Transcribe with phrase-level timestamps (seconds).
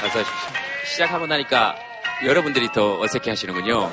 [0.00, 0.30] 그래서
[0.86, 1.76] 시작하고 나니까
[2.24, 3.90] 여러분들이 더 어색해 하시는군요.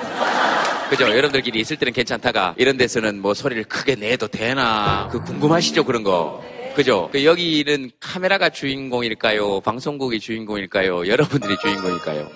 [0.90, 1.10] 그죠?
[1.10, 6.44] 여러분들끼리 있을 때는 괜찮다가 이런 데서는 뭐 소리를 크게 내도 되나 그 궁금하시죠 그런 거.
[6.76, 7.10] 그죠?
[7.12, 9.62] 그 여기는 카메라가 주인공일까요?
[9.62, 11.08] 방송국이 주인공일까요?
[11.08, 12.30] 여러분들이 주인공일까요?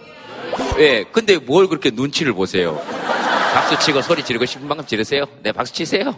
[0.80, 2.82] 예, 근데 뭘 그렇게 눈치를 보세요?
[3.54, 5.26] 박수 치고 소리 지르고 싶은 만큼 지르세요.
[5.42, 6.16] 네, 박수 치세요.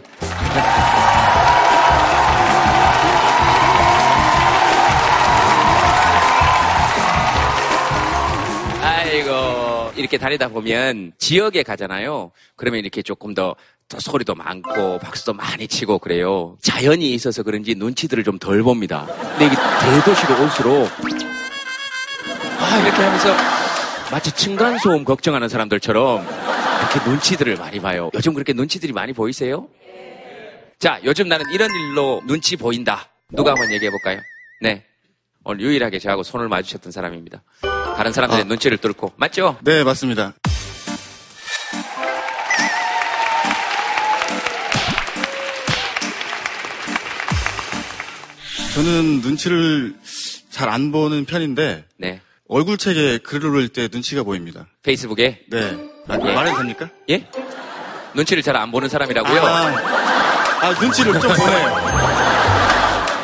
[8.82, 12.32] 아이고, 이렇게 다니다 보면 지역에 가잖아요.
[12.56, 13.54] 그러면 이렇게 조금 더,
[13.88, 16.56] 더 소리도 많고 박수도 많이 치고 그래요.
[16.62, 19.06] 자연이 있어서 그런지 눈치들을 좀 덜 봅니다.
[19.06, 20.88] 근데 이게 대도시로 올수록
[22.58, 23.28] 아, 이렇게 하면서
[24.10, 26.26] 마치 층간소음 걱정하는 사람들처럼
[26.94, 28.10] 이렇게 눈치들을 많이 봐요.
[28.14, 29.68] 요즘 그렇게 눈치들이 많이 보이세요?
[30.78, 33.08] 자, 요즘 나는 이런 일로 눈치 보인다.
[33.30, 34.20] 누가 한번 얘기해 볼까요?
[34.60, 34.84] 네.
[35.44, 37.42] 오늘 유일하게 저하고 손을 마주쳤던 사람입니다.
[37.96, 38.46] 다른 사람들의 아.
[38.46, 39.12] 눈치를 뚫고.
[39.16, 39.58] 맞죠?
[39.62, 40.34] 네, 맞습니다.
[48.74, 49.94] 저는 눈치를
[50.50, 52.20] 잘 안 보는 편인데 네.
[52.48, 54.66] 얼굴책에 글을 올릴 때 눈치가 보입니다.
[54.82, 55.44] 페이스북에.
[55.50, 55.91] 네.
[56.08, 56.34] 아, 예.
[56.34, 56.88] 말해도 됩니까?
[57.10, 57.26] 예?
[58.14, 59.40] 눈치를 잘 안 보는 사람이라고요?
[59.40, 59.66] 아,
[60.66, 61.92] 아, 눈치를 좀 보네요.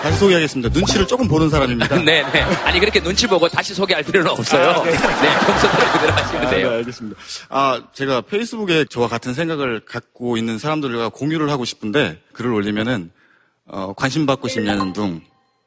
[0.03, 0.71] 다시 소개하겠습니다.
[0.73, 1.97] 눈치를 조금 보는 사람입니다.
[2.03, 2.41] 네, 네.
[2.65, 4.71] 아니, 그렇게 눈치 보고 다시 소개할 필요는 없어요.
[4.71, 4.93] 아, 네.
[4.93, 4.99] 네.
[5.47, 6.71] 평소대로 그대로 하시면 아, 네, 돼요.
[6.71, 7.21] 알겠습니다.
[7.51, 13.11] 아, 제가 페이스북에 저와 같은 생각을 갖고 있는 사람들과 공유를 하고 싶은데 글을 올리면은
[13.67, 15.21] 어, 관심 받고 싶냐는 둥,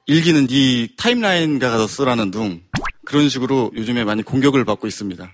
[0.07, 2.61] 일기는 네 타임라인 가서 쓰라는 둥
[3.05, 5.29] 그런 식으로 요즘에 많이 공격을 받고 있습니다.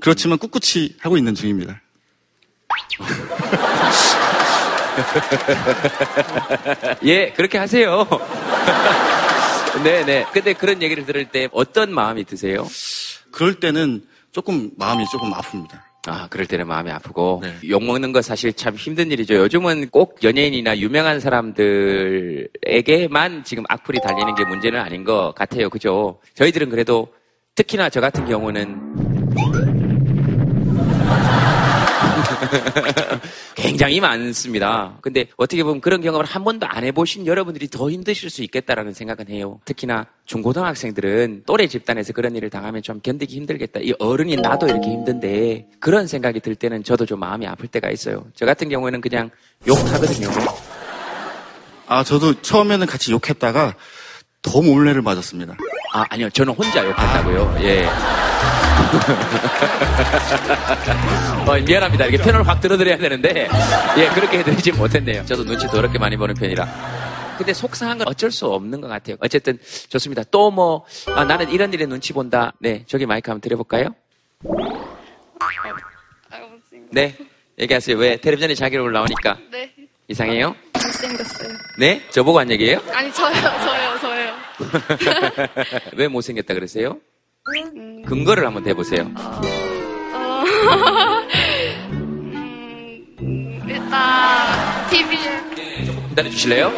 [0.00, 1.80] 그렇지만 꿋꿋이 하고 있는 중입니다.
[7.04, 8.06] 예, 그렇게 하세요.
[9.82, 10.24] 네, 네.
[10.32, 12.66] 근데 그런 얘기를 들을 때 어떤 마음이 드세요?
[13.30, 15.80] 그럴 때는 조금 마음이 조금 아픕니다.
[16.06, 17.40] 아, 그럴 때는 마음이 아프고.
[17.42, 17.54] 네.
[17.66, 19.36] 욕먹는 거 사실 참 힘든 일이죠.
[19.36, 25.70] 요즘은 꼭 연예인이나 유명한 사람들에게만 지금 악플이 달리는 게 문제는 아닌 것 같아요.
[25.70, 26.20] 그죠?
[26.34, 27.08] 저희들은 그래도
[27.54, 28.93] 특히나 저 같은 경우는
[33.54, 34.98] 굉장히 많습니다.
[35.00, 39.28] 근데 어떻게 보면 그런 경험을 한 번도 안 해보신 여러분들이 더 힘드실 수 있겠다라는 생각은
[39.28, 39.60] 해요.
[39.64, 43.80] 특히나 중고등학생들은 또래 집단에서 그런 일을 당하면 좀 견디기 힘들겠다.
[43.80, 48.26] 이 어른이 나도 이렇게 힘든데 그런 생각이 들 때는 저도 좀 마음이 아플 때가 있어요.
[48.34, 49.30] 저 같은 경우에는 그냥
[49.66, 50.28] 욕하거든요.
[51.86, 53.74] 아, 저도 처음에는 같이 욕했다가
[54.42, 55.56] 더 몰래를 맞았습니다.
[55.94, 56.28] 아, 아니요.
[56.30, 57.56] 저는 혼자 욕한다고요.
[57.60, 57.86] 예.
[61.46, 62.06] 어, 미안합니다.
[62.06, 63.48] 이렇게 편을 확 들어드려야 되는데,
[63.96, 65.24] 예, 그렇게 해드리지 못했네요.
[65.24, 66.66] 저도 눈치 더럽게 많이 보는 편이라.
[67.38, 69.16] 근데 속상한 건 어쩔 수 없는 것 같아요.
[69.20, 69.56] 어쨌든
[69.88, 70.24] 좋습니다.
[70.32, 70.84] 또 뭐,
[71.14, 72.52] 아, 나는 이런 일에 눈치 본다.
[72.58, 73.94] 네, 저기 마이크 한번 드려볼까요?
[76.90, 77.16] 네,
[77.60, 77.96] 얘기하세요.
[77.98, 78.16] 왜?
[78.16, 79.72] 텔레비전에 자기를 올라오니까 네,
[80.08, 80.54] 이상해요?
[80.74, 81.48] 못생겼어요.
[81.78, 82.02] 네?
[82.10, 82.80] 저보고 한 얘기예요?
[82.92, 84.34] 아니, 저요, 저요, 저요.
[85.96, 86.98] 왜 못생겼다 그러세요?
[87.56, 89.10] 음, 근거를 한번 대보세요.
[89.16, 90.42] 어,
[93.20, 95.16] 음, 일단, TV,
[96.10, 96.70] 기다려 주실래요?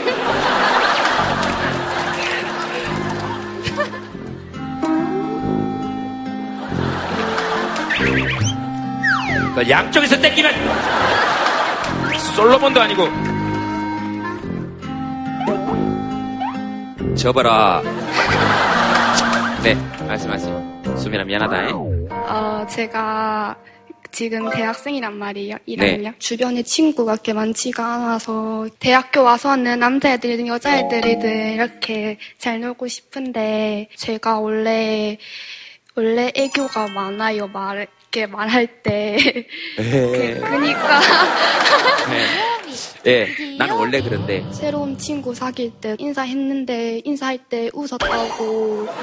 [9.55, 10.53] 그 양쪽에서 땡기면
[12.19, 13.05] 솔로몬도 아니고
[17.15, 17.83] 접어라
[19.63, 19.75] 네
[20.07, 22.09] 말씀하세요 수민아 미안하다 잉?
[22.11, 23.57] 어, 제가
[24.17, 25.57] 지금 대학생이란 말이에요.
[25.69, 26.03] 1학년.
[26.03, 26.13] 네.
[26.19, 35.19] 주변에 친구가 그렇게 많지가 않아서 대학교 와서는 남자애들이든 여자애들이든 이렇게 잘 놀고 싶은데 제가 원래
[35.95, 37.49] 원래 애교가 많아요.
[37.49, 39.19] 말 이렇게 말할 때.
[39.77, 41.01] 그, 그니까.
[43.07, 43.29] 예.
[43.59, 44.43] 나는 원래 그런데.
[44.53, 48.89] 새로운 친구 사귈 때 인사했는데 인사할 때 웃었다고.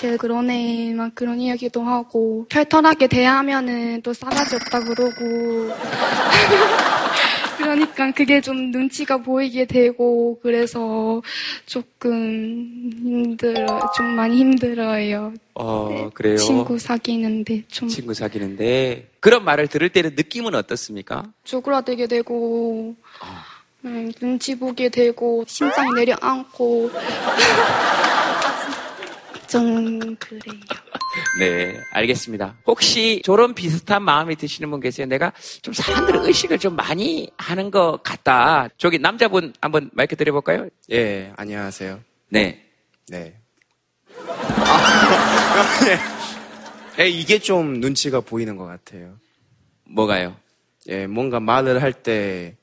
[0.00, 2.46] 제가 그런 애 막 그런 이야기도 하고.
[2.50, 5.72] 털털하게 대하면은 또 싸가지 없다 그러고
[7.60, 11.20] 그러니까 그게 좀 눈치가 보이게 되고 그래서
[11.66, 15.34] 조금 힘들어 좀 많이 힘들어요.
[15.54, 16.36] 어 그래요?
[16.36, 17.88] 친구 사귀는데 좀.
[17.88, 19.08] 친구 사귀는데.
[19.20, 21.24] 그런 말을 들을 때는 느낌은 어떻습니까?
[21.44, 22.96] 쪼그라들게 되고
[23.84, 26.90] 음, 눈치 보게 되고 심장이 내려앉고
[29.50, 30.54] 좀 그래요.
[31.40, 32.56] 네, 알겠습니다.
[32.66, 35.06] 혹시 저런 비슷한 마음이 드시는 분 계세요?
[35.06, 38.68] 내가 좀 사람들 의식을 좀 많이 하는 것 같다.
[38.78, 40.68] 저기 남자분 한번 마이크 드려볼까요?
[40.92, 42.00] 예, 안녕하세요.
[42.28, 42.64] 네.
[43.08, 43.36] 네.
[44.28, 45.64] 아,
[47.00, 49.16] 예, 이게 좀 눈치가 보이는 것 같아요.
[49.84, 50.36] 뭐가요?
[50.88, 52.56] 예, 뭔가 말을 할 때,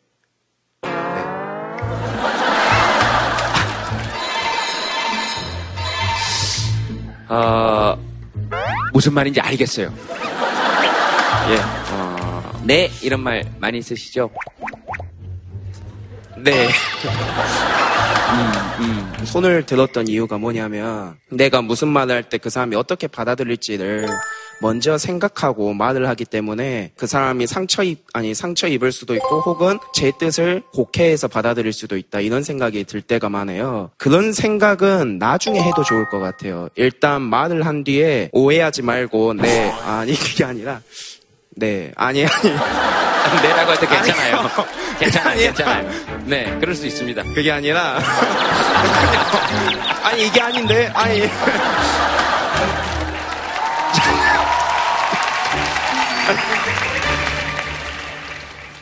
[7.29, 7.97] 어,
[8.93, 9.93] 무슨 말인지 알겠어요.
[11.49, 11.57] 예,
[11.93, 14.29] 어, 네, 이런 말 많이 쓰시죠?
[16.37, 16.69] 네.
[18.79, 24.05] 음, 손을 들었던 이유가 뭐냐면, 내가 무슨 말을 할 때 그 사람이 어떻게 받아들일지를
[24.61, 29.77] 먼저 생각하고 말을 하기 때문에 그 사람이 상처 입, 아니, 상처 입을 수도 있고 혹은
[29.93, 32.19] 제 뜻을 곡해해서 받아들일 수도 있다.
[32.21, 33.91] 이런 생각이 들 때가 많아요.
[33.97, 36.69] 그런 생각은 나중에 해도 좋을 것 같아요.
[36.75, 40.81] 일단 말을 한 뒤에 오해하지 말고, 네, 아니, 그게 아니라,
[41.55, 43.06] 네, 아니, 아니.
[43.41, 44.49] 네라고 해도 괜찮아요.
[44.99, 45.37] 괜찮아요.
[45.39, 45.89] 괜찮아요.
[46.25, 47.23] 네, 그럴 수 있습니다.
[47.33, 47.99] 그게 아니라
[50.03, 51.29] 아니 이게 아닌데 아니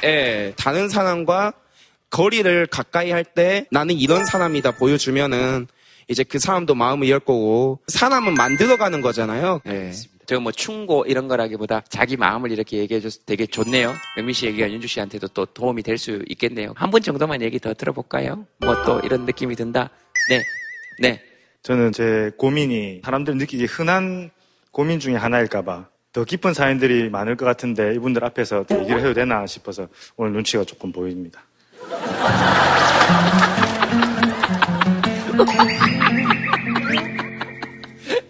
[0.03, 1.53] 예 다른 사람과
[2.09, 5.68] 거리를 가까이 할 때 나는 이런 사람이다 보여주면은
[6.07, 9.62] 이제 그 사람도 마음을 열 거고 사람은 만들어가는 거잖아요.
[9.68, 9.91] 예.
[10.25, 13.94] 저뭐 충고 이런 거라기보다 자기 마음을 이렇게 얘기해줘서 되게 좋네요.
[14.18, 16.74] 영민 씨 얘기가 윤주 씨한테도 또 도움이 될 수 있겠네요.
[16.75, 18.45] 한 분 정도만 얘기 더 들어볼까요?
[18.60, 19.89] 뭐 또 이런 느낌이 든다.
[20.30, 20.44] 네,
[21.00, 21.22] 네.
[21.63, 24.30] 저는 제 고민이 사람들 느끼기 흔한
[24.72, 29.45] 고민 중에 하나일까봐 더 깊은 사연들이 많을 것 같은데 이분들 앞에서 또 얘기를 해도 되나
[29.48, 31.44] 싶어서 오늘 눈치가 조금 보입니다.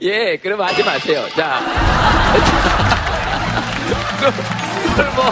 [0.06, 1.26] 예, 그럼 하지 마세요.
[1.36, 1.60] 자.
[4.20, 4.32] 그걸
[5.16, 5.26] 뭐,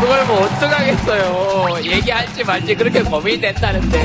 [0.00, 1.76] 그걸 뭐 어떡하겠어요.
[1.84, 4.00] 얘기할지 말지 그렇게 고민이 된다는데.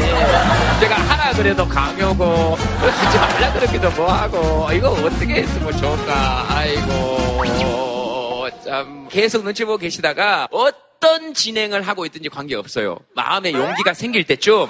[0.81, 6.47] 제가 하라 그래도 강요고, 하지 말라 그러기도 뭐하고, 이거 어떻게 했으면 좋을까.
[6.49, 9.07] 아이고, 참.
[9.09, 12.97] 계속 눈치 보고 계시다가 어떤 진행을 하고 있든지 관계없어요.
[13.15, 14.67] 마음에 용기가 생길 때쯤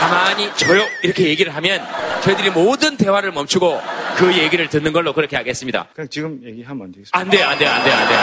[0.00, 1.80] 가만히 저요 이렇게 얘기를 하면
[2.22, 3.80] 저희들이 모든 대화를 멈추고
[4.16, 5.86] 그 얘기를 듣는 걸로 그렇게 하겠습니다.
[5.94, 7.18] 그냥 지금 얘기하면 안 되겠습니까?
[7.18, 8.20] 안 돼요, 안 돼요, 안 돼요, 안 돼요.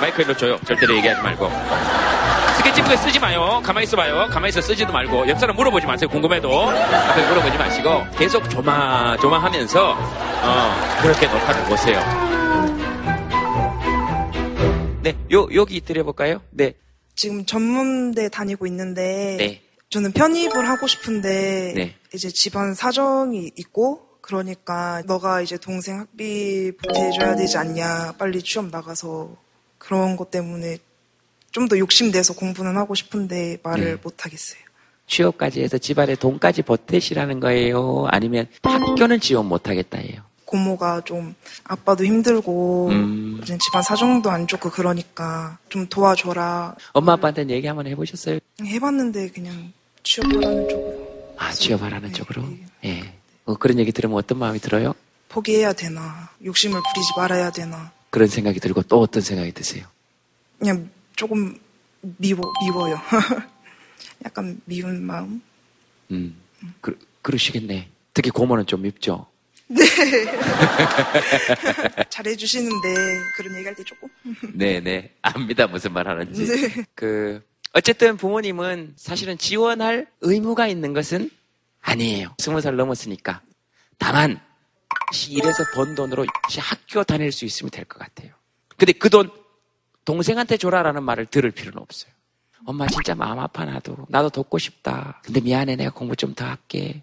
[0.00, 0.58] 마이크 일로 줘요.
[0.66, 1.50] 절대로 얘기하지 말고.
[2.58, 3.60] 스케치북에 쓰지 마요.
[3.64, 4.28] 가만히 있어봐요.
[4.30, 5.28] 가만히 있어 쓰지도 말고.
[5.28, 6.08] 옆 사람 물어보지 마세요.
[6.08, 6.70] 궁금해도.
[6.70, 8.06] 앞에 물어보지 마시고.
[8.16, 12.00] 계속 조마조마 하면서 어, 그렇게 녹화를 보세요.
[15.02, 16.40] 네, 요 여기 드려볼까요?
[16.50, 16.72] 네,
[17.14, 19.60] 지금 전문대 다니고 있는데 네.
[19.94, 21.94] 저는 편입을 하고 싶은데 네.
[22.12, 29.36] 이제 집안 사정이 있고 그러니까 너가 이제 동생 학비 보태줘야 되지 않냐 빨리 취업 나가서
[29.78, 30.78] 그런 것 때문에
[31.52, 33.96] 좀 더 욕심내서 공부는 하고 싶은데 말을 네.
[34.02, 34.58] 못 하겠어요.
[35.06, 38.06] 취업까지 해서 집안에 돈까지 보태시라는 거예요?
[38.10, 40.22] 아니면 학교는 지원 못 하겠다예요?
[40.44, 43.40] 고모가 좀 아빠도 힘들고 음.
[43.60, 48.40] 집안 사정도 안 좋고 그러니까 좀 도와줘라 엄마 아빠한테는 얘기 한번 해보셨어요?
[48.60, 49.72] 해봤는데 그냥
[50.04, 52.42] 취업하라는 쪽으로 아, 취업하라는 쪽으로?
[52.42, 52.66] 네.
[52.84, 53.14] 예.
[53.44, 54.94] 어, 그런 얘기 들으면 어떤 마음이 들어요?
[55.28, 59.86] 포기해야 되나 욕심을 부리지 말아야 되나 그런 생각이 들고 또 어떤 생각이 드세요?
[60.58, 61.58] 그냥 조금
[62.00, 63.00] 미워, 미워요.
[64.24, 65.42] 약간 미운 마음?
[66.12, 66.36] 음,
[66.80, 67.88] 그, 그러시겠네.
[68.12, 69.26] 특히 고모는 좀 밉죠?
[72.10, 72.94] 잘해주시는데
[73.36, 74.08] 그런 얘기할 때 조금?
[74.52, 75.14] 네네.
[75.22, 75.66] 압니다.
[75.66, 76.46] 무슨 말 하는지.
[76.46, 76.84] 네.
[76.94, 77.42] 그,
[77.74, 81.28] 어쨌든 부모님은 사실은 지원할 의무가 있는 것은
[81.82, 82.34] 아니에요.
[82.38, 83.42] 스무 살 넘었으니까.
[83.98, 84.40] 다만,
[85.12, 88.30] 시 일해서 번 돈으로 시 학교 다닐 수 있으면 될 것 같아요.
[88.76, 89.30] 근데 그 돈
[90.04, 92.12] 동생한테 줘라라는 말을 들을 필요는 없어요.
[92.66, 94.06] 엄마 진짜 마음 아파 나도.
[94.08, 95.20] 나도 돕고 싶다.
[95.24, 97.02] 근데 미안해 내가 공부 좀 더 할게.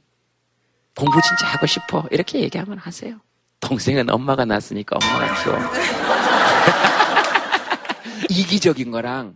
[0.96, 2.06] 공부 진짜 하고 싶어.
[2.12, 3.20] 이렇게 얘기하면 하세요.
[3.60, 5.60] 동생은 엄마가 낳았으니까 엄마가 키워.
[8.30, 9.36] 이기적인 거랑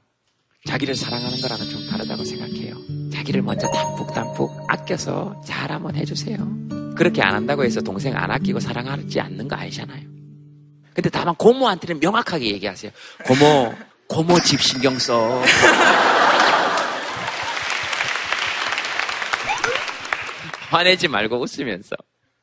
[0.65, 2.75] 자기를 사랑하는 거랑은 좀 다르다고 생각해요.
[3.13, 6.37] 자기를 먼저 담뿍담뿍 아껴서 잘 한번 해주세요.
[6.95, 10.01] 그렇게 안 한다고 해서 동생 안 아끼고 사랑하지 않는 거 아니잖아요.
[10.93, 12.91] 근데 다만 고모한테는 명확하게 얘기하세요.
[13.25, 13.73] 고모,
[14.07, 15.41] 고모 집 신경 써.
[20.71, 21.95] 화내지 말고 웃으면서.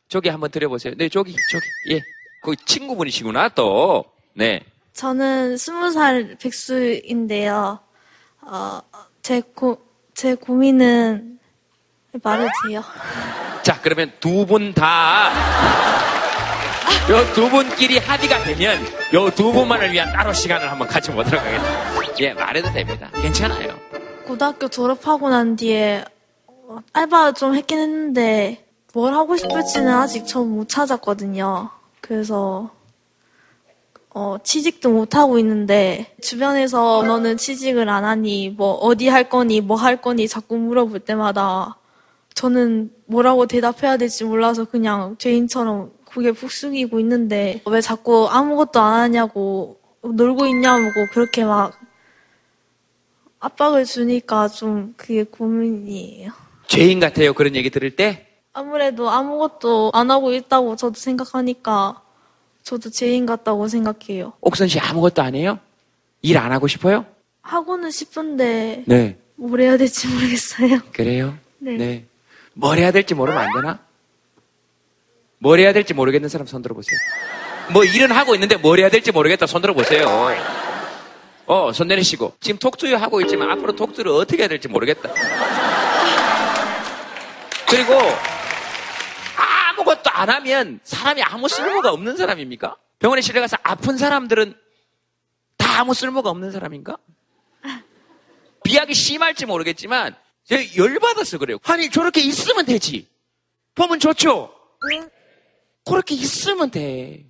[0.08, 0.94] 저기 한번 드려보세요.
[0.96, 2.00] 네, 저기, 저기, 예.
[2.42, 4.04] 그 친구분이시구나, 또.
[4.34, 4.60] 네.
[4.92, 7.80] 저는 스무 살 백수인데요.
[8.46, 8.80] 어,
[9.22, 9.78] 제 고,
[10.14, 11.38] 제 고민은
[12.22, 12.82] 말해도 돼요?
[13.62, 15.30] 자, 그러면 두 분 다,
[17.10, 18.78] 요 두 분끼리 합의가 되면,
[19.14, 22.14] 요 두 분만을 위한 따로 시간을 한번 가져보도록 하겠습니다.
[22.20, 23.08] 예, 말해도 됩니다.
[23.14, 23.76] 괜찮아요.
[24.26, 26.04] 고등학교 졸업하고 난 뒤에
[26.46, 31.70] 어, 알바 좀 했긴 했는데 뭘 하고 싶을지는 아직 전 못 찾았거든요.
[32.00, 32.70] 그래서
[34.14, 39.76] 어, 취직도 못 하고 있는데 주변에서 너는 취직을 안 하니 뭐 어디 할 거니 뭐
[39.76, 41.78] 할 거니 자꾸 물어볼 때마다
[42.34, 49.00] 저는 뭐라고 대답해야 될지 몰라서 그냥 죄인처럼 고개 푹 숙이고 있는데 왜 자꾸 아무것도 안
[49.00, 51.72] 하냐고 놀고 있냐고 그렇게 막
[53.40, 56.30] 압박을 주니까 좀 그게 고민이에요.
[56.68, 57.32] 죄인 같아요.
[57.32, 58.26] 그런 얘기 들을 때.
[58.52, 62.02] 아무래도 아무것도 안 하고 있다고 저도 생각하니까
[62.62, 64.32] 저도 죄인 같다고 생각해요.
[64.40, 65.58] 옥선 씨 아무것도 안 해요?
[66.22, 67.04] 일 안 하고 싶어요?
[67.42, 69.16] 하고는 싶은데 네.
[69.34, 70.80] 뭘 해야 될지 모르겠어요.
[70.94, 71.36] 그래요?
[71.58, 72.04] 네.
[72.54, 73.78] 뭘 해야 될지 모르면 안 되나?
[75.38, 76.98] 뭘 해야 될지 모르겠는 사람 손 들어보세요.
[77.72, 80.06] 뭐 일은 하고 있는데 뭘 해야 될지 모르겠다 손 들어보세요.
[81.46, 82.34] 어, 손 내리시고.
[82.40, 85.12] 지금 톡투유 하고 있지만 앞으로 톡투를 어떻게 해야 될지 모르겠다.
[87.68, 87.94] 그리고
[90.22, 92.76] 안 하면 사람이 아무 쓸모가 없는 사람입니까?
[93.00, 94.54] 병원에 실려가서 아픈 사람들은
[95.56, 96.96] 다 아무 쓸모가 없는 사람인가?
[98.62, 100.14] 비약이 심할지 모르겠지만
[100.44, 101.58] 제가 열받아서 그래요.
[101.64, 103.08] 아니 저렇게 있으면 되지.
[103.74, 104.54] 보면 좋죠.
[105.84, 107.26] 그렇게 있으면 돼.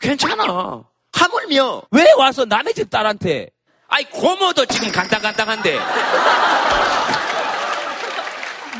[0.00, 0.82] 괜찮아.
[1.12, 3.50] 하물며 왜 와서 남의 집 딸한테
[3.88, 5.78] 아이 고모도 지금 간당간당한데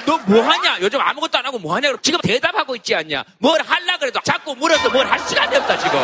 [0.07, 0.79] 너 뭐하냐?
[0.81, 1.93] 요즘 아무것도 안 하고 뭐하냐?
[2.01, 3.25] 지금 대답하고 있지 않냐?
[3.39, 5.99] 뭘 할라 그래도 자꾸 물어서 뭘 할 시간이 없다 지금.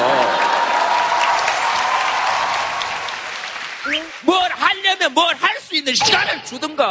[4.24, 6.84] 뭘 하려면 뭘 할 수 있는 시간을 주든가.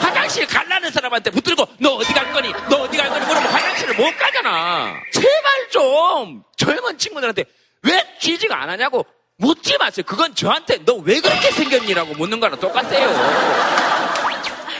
[0.00, 2.52] 화장실 갈라는 사람한테 붙들고 너 어디 갈 거니?
[2.70, 3.26] 너 어디 갈 거니?
[3.26, 4.94] 그러면 화장실을 못 가잖아.
[5.12, 7.44] 제발 좀 젊은 친구들한테
[7.82, 9.04] 왜 취직 안 하냐고
[9.36, 10.04] 묻지 마세요.
[10.06, 13.08] 그건 저한테 너 왜 그렇게 생겼니라고 묻는 거랑 똑같아요.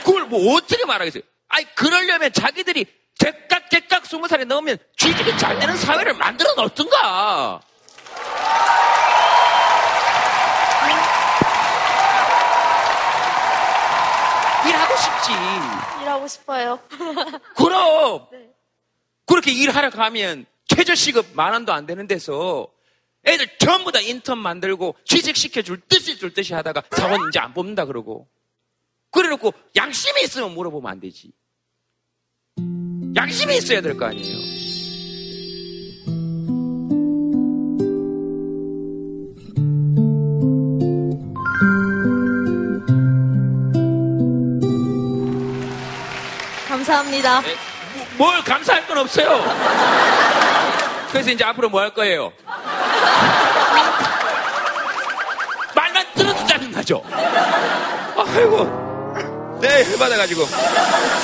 [0.03, 1.21] 그걸 뭐 어떻게 말하겠어요?
[1.49, 2.85] 아니 그러려면 자기들이
[3.17, 7.61] 제깍 제깍 스무 살에 넣으면 취직이 잘 되는 사회를 만들어 놓든가.
[14.67, 15.31] 일하고 싶지.
[16.01, 16.79] 일하고 싶어요.
[17.55, 18.27] 그럼
[19.25, 22.67] 그렇게 일하러 가면 최저시급 만 원도 안 되는 데서
[23.25, 28.27] 애들 전부 다 인턴 만들고 취직시켜줄 듯이 줄 듯이 하다가 사원 이제 안 뽑는다 그러고
[29.15, 31.31] 그래놓고 양심이 있으면 물어보면 안 되지.
[33.15, 34.37] 양심이 있어야 될 거 아니에요.
[46.67, 47.39] 감사합니다.
[47.39, 47.55] 에,
[48.17, 49.43] 뭐- 뭘 감사할 건 없어요.
[51.11, 52.31] 그래서 이제 앞으로 뭐 할 거예요?
[55.75, 57.03] 말만 들어도 짜증나죠?
[58.17, 58.84] 아이고.
[59.67, 60.43] 네, 열받아가지고.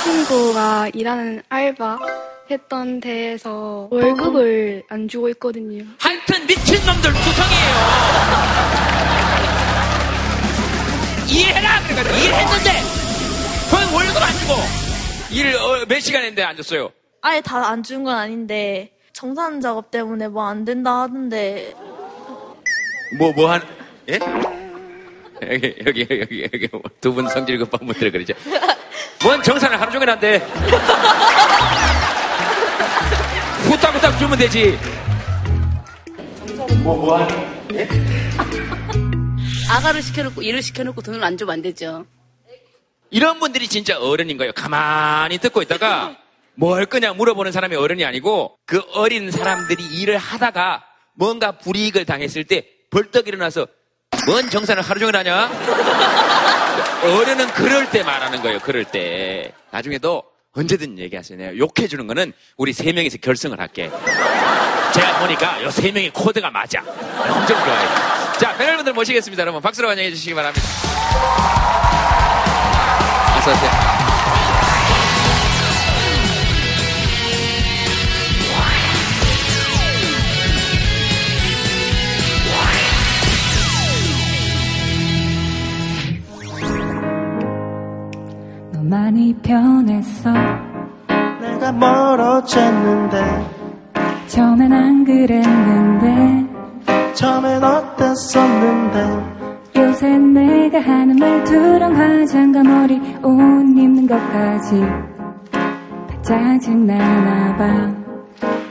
[0.03, 1.99] 친구가 일하는 알바
[2.49, 5.83] 했던 데에서 월급을 안 주고 있거든요.
[5.99, 8.81] 하여튼 미친놈들 구성이에요.
[11.29, 11.81] 일해라!
[11.83, 12.71] 그래가지고 일했는데!
[13.69, 14.53] 그건 월급 안 주고!
[15.31, 16.89] 일, 어, 몇 시간 했는데 안 줬어요?
[17.21, 21.73] 아예 다 안 준 건 아닌데 정산 작업 때문에 뭐 안 된다 하던데
[23.17, 23.61] 뭐, 뭐 한,
[24.09, 24.17] 예?
[25.41, 26.67] 여기, 여기, 여기, 여기,
[27.01, 28.33] 두 분 성질 급한 분들 그러죠.
[29.23, 30.37] 뭔 정산을 하루 종일 한대.
[33.67, 34.77] 후딱후딱 주면 되지.
[36.83, 37.87] 뭐, 뭐 하는,
[39.69, 42.05] 아가를 시켜놓고 일을 시켜놓고 돈을 안 주면 안 되죠.
[43.09, 44.51] 이런 분들이 진짜 어른인 거예요.
[44.53, 46.17] 가만히 듣고 있다가
[46.55, 50.83] 뭐할 거냐 물어보는 사람이 어른이 아니고 그 어린 사람들이 일을 하다가
[51.15, 53.67] 뭔가 불이익을 당했을 때 벌떡 일어나서
[54.25, 55.49] 뭔 정산을 하루 종일 하냐?
[57.03, 58.59] 어른은 그럴 때 말하는 거예요.
[58.59, 59.51] 그럴 때.
[59.71, 60.23] 나중에도
[60.53, 60.95] 언제든.
[60.95, 63.89] 내가 욕해주는 거는 우리 세 명이서 결승을 할게.
[64.93, 66.81] 제가 보니까 요 세 명의 코드가 맞아.
[66.81, 67.89] 엄청 좋아요.
[68.39, 69.41] 자, 패널분들 모시겠습니다.
[69.41, 70.67] 여러분 박수로 환영해 주시기 바랍니다.
[73.37, 74.00] 어서오세요.
[88.91, 90.29] 많이 변했어.
[91.39, 93.17] 내가 멀어졌는데
[94.27, 96.45] 처음엔 안 그랬는데
[97.13, 99.41] 처음엔 어땠었는데.
[99.77, 103.31] 요새 내가 하는 말투랑 화장과 머리 옷
[103.77, 104.81] 입는 것까지
[105.51, 107.55] 다 짜증나나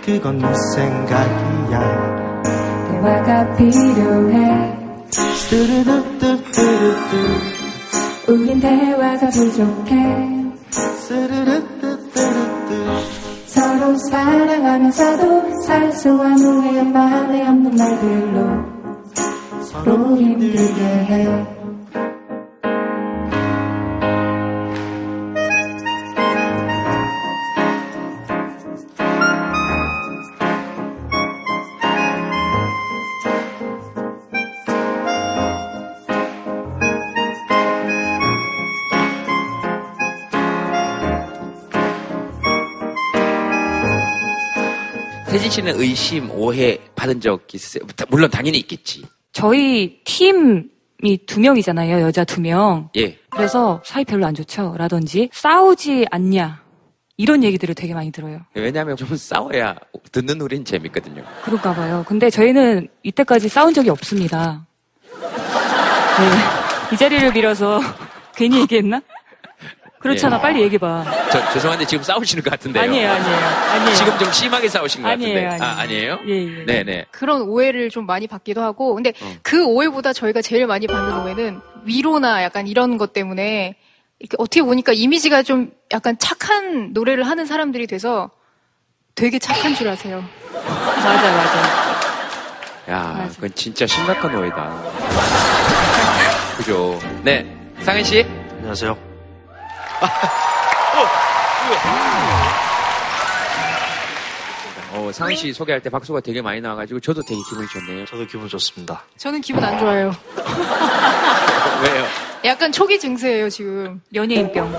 [0.04, 0.46] 그건 네
[0.76, 1.80] 생각이야.
[2.42, 2.42] 봐
[2.90, 4.78] 대화가 필요해.
[5.10, 6.50] 스르르뜨뜨르뜨
[8.30, 10.30] 우린 대화가 부족해.
[13.46, 21.59] 서로 사랑하면서도 사소한 오해에 말에 없는 말들로 서로 힘들게 해
[45.30, 47.84] 태진 씨는 의심, 오해 받은 적 있으세요?
[48.08, 49.04] 물론 당연히 있겠지.
[49.32, 52.00] 저희 팀이 두 명이잖아요.
[52.00, 52.90] 여자 두 명.
[52.96, 53.16] 예.
[53.30, 54.74] 그래서 사이 별로 안 좋죠.
[54.76, 56.62] 라든지 싸우지 않냐.
[57.16, 58.40] 이런 얘기들을 되게 많이 들어요.
[58.54, 59.76] 왜냐하면 좀 싸워야
[60.10, 61.22] 듣는 우린 재밌거든요.
[61.44, 62.04] 그런가 봐요.
[62.08, 64.66] 근데 저희는 이때까지 싸운 적이 없습니다.
[65.20, 66.94] 네.
[66.94, 67.78] 이 자리를 빌어서
[68.34, 69.00] 괜히 얘기했나?
[70.00, 70.38] 그렇잖아.
[70.38, 70.40] 예.
[70.40, 71.04] 빨리 얘기해봐.
[71.30, 72.82] 저 죄송한데 지금 싸우시는 것 같은데요.
[72.82, 73.36] 아니에요, 아니에요.
[73.72, 73.94] 아니에요.
[73.94, 75.64] 지금 좀 심하게 싸우신 것 아니에요, 같은데.
[75.64, 76.14] 아, 아니에요.
[76.14, 76.18] 아니에요?
[76.26, 76.64] 예, 예.
[76.64, 77.04] 네네.
[77.10, 79.32] 그런 오해를 좀 많이 받기도 하고, 근데 어.
[79.42, 83.76] 그 오해보다 저희가 제일 많이 받는 오해는 위로나 약간 이런 것 때문에
[84.18, 88.30] 이렇게 어떻게 보니까 이미지가 좀 약간 착한 노래를 하는 사람들이 돼서
[89.14, 90.24] 되게 착한 줄 아세요.
[90.52, 91.80] 맞아, 맞아.
[92.90, 94.82] 야, 그건 진짜 심각한 오해다.
[96.56, 96.98] 그죠?
[97.22, 97.46] 네.
[97.82, 98.22] 상현 씨?
[98.58, 99.09] 안녕하세요
[104.92, 108.04] 어, 상현 씨 소개할 때 박수가 되게 많이 나와가지고 저도 되게 기분이 좋네요.
[108.06, 110.14] 저도 기분 좋습니다 저는 기분 안 좋아요.
[111.84, 112.04] 왜요?
[112.44, 114.00] 약간 초기 증세예요, 지금.
[114.14, 114.74] 연예인병.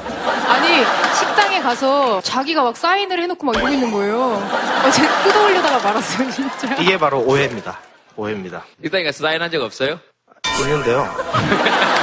[0.47, 0.83] 아니,
[1.17, 4.19] 식당에 가서 자기가 막 사인을 해놓고 막 이러고 있는 거예요.
[4.19, 6.75] 어, 제가 뜯어올려다가 말았어요, 진짜.
[6.75, 7.79] 이게 바로 오해입니다
[8.15, 9.99] 오해입니다 일단이가 사인한 적 없어요?
[10.61, 11.07] 있는데요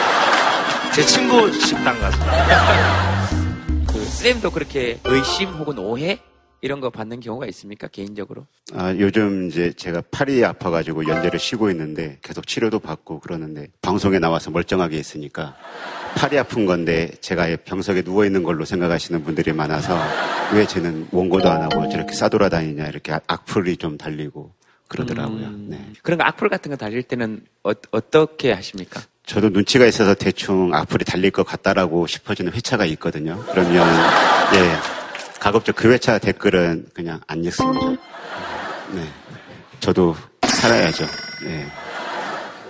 [0.99, 2.19] 제 친구 식당 가서
[3.87, 6.19] 그 쌤도 그렇게 의심 혹은 오해
[6.61, 8.47] 이런 거 받는 경우가 있습니까 개인적으로?
[8.75, 14.51] 아, 요즘 이제 제가 팔이 아파가지고 연재를 쉬고 있는데 계속 치료도 받고 그러는데 방송에 나와서
[14.51, 15.55] 멀쩡하게 있으니까
[16.17, 19.97] 팔이 아픈 건데 제가 병석에 누워 있는 걸로 생각하시는 분들이 많아서
[20.53, 24.53] 왜 쟤는 원고도 안 하고 저렇게 싸돌아다니냐 이렇게 악- 악플이 좀 달리고
[24.89, 25.51] 그러더라고요.
[25.69, 25.93] 네.
[26.03, 29.01] 그런 거 악플 같은 거 달릴 때는 어, 어떻게 하십니까?
[29.29, 33.39] 저도 눈치가 있어서 대충 악플이 달릴 것 같다라고 싶어지는 회차가 있거든요.
[33.51, 33.87] 그러면
[34.55, 34.77] 예
[35.39, 37.91] 가급적 그 회차 댓글은 그냥 안 읽습니다.
[38.93, 39.07] 네,
[39.81, 41.05] 저도 살아야죠.
[41.45, 41.67] 예.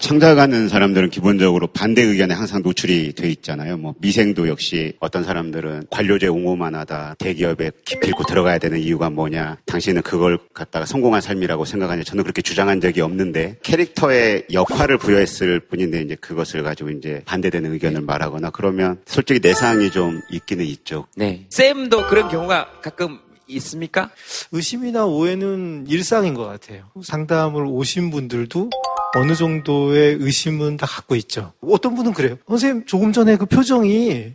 [0.01, 3.77] 창작하는 사람들은 기본적으로 반대 의견에 항상 노출이 돼 있잖아요.
[3.77, 9.59] 뭐 미생도 역시 어떤 사람들은 관료제 옹호만 하다 대기업에 기필코 들어가야 되는 이유가 뭐냐.
[9.67, 12.05] 당신은 그걸 갖다가 성공한 삶이라고 생각하냐.
[12.05, 18.03] 저는 그렇게 주장한 적이 없는데 캐릭터의 역할을 부여했을 뿐인데 이제 그것을 가지고 이제 반대되는 의견을
[18.03, 21.07] 말하거나 그러면 솔직히 내상이 좀 있기는 있죠.
[21.17, 21.47] 네.
[21.51, 24.11] 쌤도 그런 경우가 가끔 있습니까?
[24.53, 26.85] 의심이나 오해는 일상인 것 같아요.
[27.03, 28.71] 상담을 오신 분들도
[29.17, 31.53] 어느 정도의 의심은 다 갖고 있죠.
[31.63, 32.37] 어떤 분은 그래요.
[32.47, 34.35] 선생님, 조금 전에 그 표정이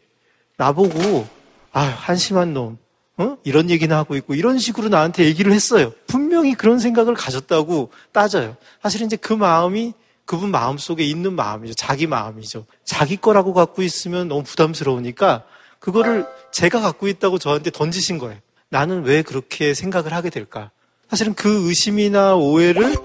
[0.57, 1.27] 나보고,
[1.71, 2.77] 아, 한심한 놈.
[3.17, 3.38] 어?
[3.43, 5.93] 이런 얘기나 하고 있고, 이런 식으로 나한테 얘기를 했어요.
[6.07, 8.57] 분명히 그런 생각을 가졌다고 따져요.
[8.81, 9.93] 사실 이제 그 마음이
[10.25, 11.75] 그분 마음 속에 있는 마음이죠.
[11.75, 12.65] 자기 마음이죠.
[12.83, 15.43] 자기 거라고 갖고 있으면 너무 부담스러우니까,
[15.79, 18.39] 그거를 제가 갖고 있다고 저한테 던지신 거예요.
[18.69, 20.71] 나는 왜 그렇게 생각을 하게 될까?
[21.09, 22.95] 사실은 그 의심이나 오해를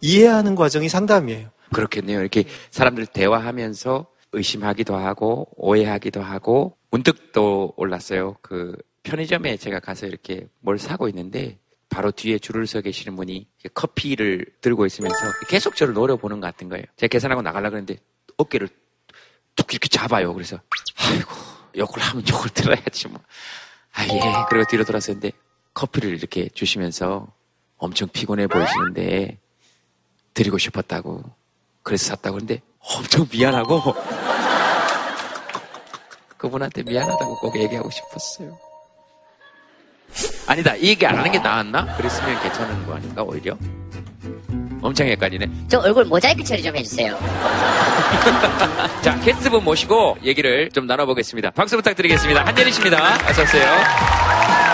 [0.00, 1.50] 이해하는 과정이 상담이에요.
[1.72, 2.20] 그렇겠네요.
[2.20, 8.36] 이렇게 사람들 대화하면서 의심하기도 하고 오해하기도 하고 문득 또 올랐어요.
[8.42, 11.58] 그 편의점에 제가 가서 이렇게 뭘 사고 있는데
[11.88, 15.16] 바로 뒤에 줄을 서 계시는 분이 커피를 들고 있으면서
[15.48, 16.84] 계속 저를 노려보는 것 같은 거예요.
[16.96, 18.00] 제가 계산하고 나가려고 했는데
[18.36, 18.68] 어깨를
[19.56, 20.32] 툭 이렇게 잡아요.
[20.32, 20.60] 그래서
[20.96, 21.30] 아이고
[21.76, 23.20] 욕을 하면 욕을 들어야지 뭐.
[23.92, 24.20] 아 예.
[24.48, 25.32] 그리고 뒤로 돌아섰는데
[25.74, 27.26] 커피를 이렇게 주시면서
[27.76, 29.38] 엄청 피곤해 보이시는데
[30.34, 31.22] 드리고 싶었다고
[31.82, 33.94] 그래서 샀다고 그러는데 엄청 미안하고
[36.36, 38.58] 그분한테 미안하다고 꼭 얘기하고 싶었어요.
[40.46, 41.96] 아니다 이 얘기 안 하는 게 나았나?
[41.96, 43.56] 그랬으면 괜찮은 거 아닌가 오히려?
[44.82, 45.46] 엄청 헷갈리네.
[45.68, 47.18] 저 얼굴 모자이크 처리 좀 해주세요.
[49.02, 51.50] 자 게스트분 모시고 얘기를 좀 나눠보겠습니다.
[51.50, 52.46] 박수 부탁드리겠습니다.
[52.46, 53.18] 한예리 씨입니다.
[53.28, 54.69] 어서 오세요.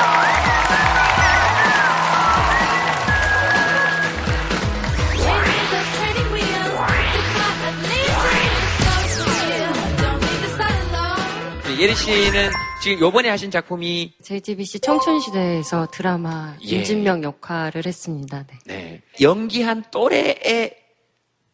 [11.79, 12.51] 예, 예리 씨는
[12.83, 16.77] 지금 요번에 하신 작품이 JTBC 청춘시대에서 드라마 예.
[16.77, 18.45] 윤진명 역할을 했습니다.
[18.47, 18.59] 네.
[18.67, 19.03] 네.
[19.21, 20.77] 연기한 또래의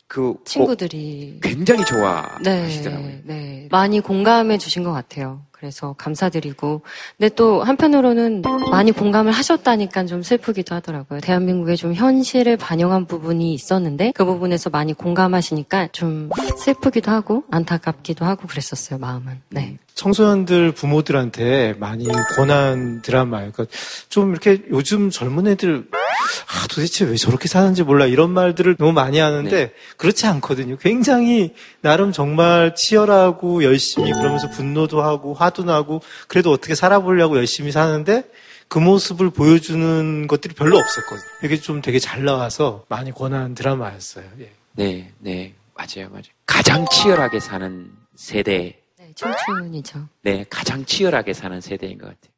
[0.07, 3.13] 그 친구들이 어, 굉장히 네, 좋아하시더라고요.
[3.25, 3.69] 네.
[3.71, 5.43] 많이 공감해 주신 것 같아요.
[5.63, 6.83] 그래서 감사드리고.
[7.17, 11.21] 근데 또 한편으로는 많이 공감을 하셨다니까 좀 슬프기도 하더라고요.
[11.21, 18.49] 대한민국의 좀 현실을 반영한 부분이 있었는데 그 부분에서 많이 공감하시니까 좀 슬프기도 하고 안타깝기도 하고
[18.49, 19.41] 그랬었어요, 마음은.
[19.51, 19.79] 네.
[19.94, 23.52] 청소년들 부모들한테 많이 권한 드라마예요.
[23.52, 23.76] 그러니까
[24.09, 29.18] 좀 이렇게 요즘 젊은 애들 아, 도대체 왜 저렇게 사는지 몰라 이런 말들을 너무 많이
[29.18, 30.76] 하는데 그렇지 않거든요.
[30.78, 38.24] 굉장히 나름 정말 치열하고 열심히 그러면서 분노도 하고 화도 나고 그래도 어떻게 살아보려고 열심히 사는데
[38.68, 41.26] 그 모습을 보여주는 것들이 별로 없었거든요.
[41.44, 44.24] 이게 좀 되게 잘 나와서 많이 권한 드라마였어요.
[44.40, 44.50] 예.
[44.72, 45.55] 네, 네.
[45.74, 46.24] 맞아요, 맞아요.
[46.46, 48.82] 가장 치열하게 사는 세대.
[49.12, 50.09] 네, 청춘이죠.
[50.22, 52.33] 네, 가장 치열하게 사는 세대인 것 같아요.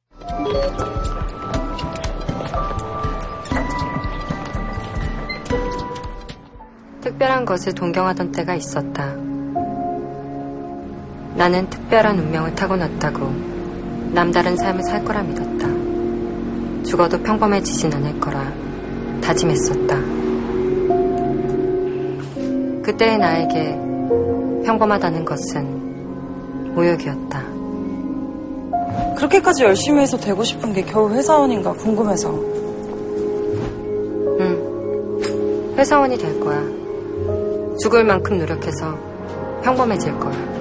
[7.00, 9.14] 특별한 것을 동경하던 때가 있었다.
[11.36, 13.54] 나는 특별한 운명을 타고났다고
[14.12, 15.68] 남다른 삶을 살 거라 믿었다.
[16.84, 18.52] 죽어도 평범해지진 않을 거라
[19.20, 19.96] 다짐했었다.
[22.82, 23.74] 그때의 나에게
[24.64, 25.73] 평범하다는 것은
[26.74, 27.42] 모욕이었다.
[29.16, 32.30] 그렇게까지 열심히 해서 되고 싶은 게 겨우 회사원인가 궁금해서.
[34.40, 35.74] 응.
[35.76, 36.62] 회사원이 될 거야.
[37.80, 38.96] 죽을 만큼 노력해서
[39.62, 40.54] 평범해질 거야.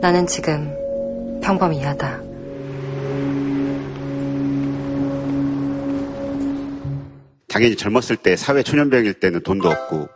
[0.00, 0.76] 나는 지금
[1.42, 2.31] 평범이하다.
[7.52, 10.08] 당연히 젊었을 때 사회 초년병일 때는 돈도 없고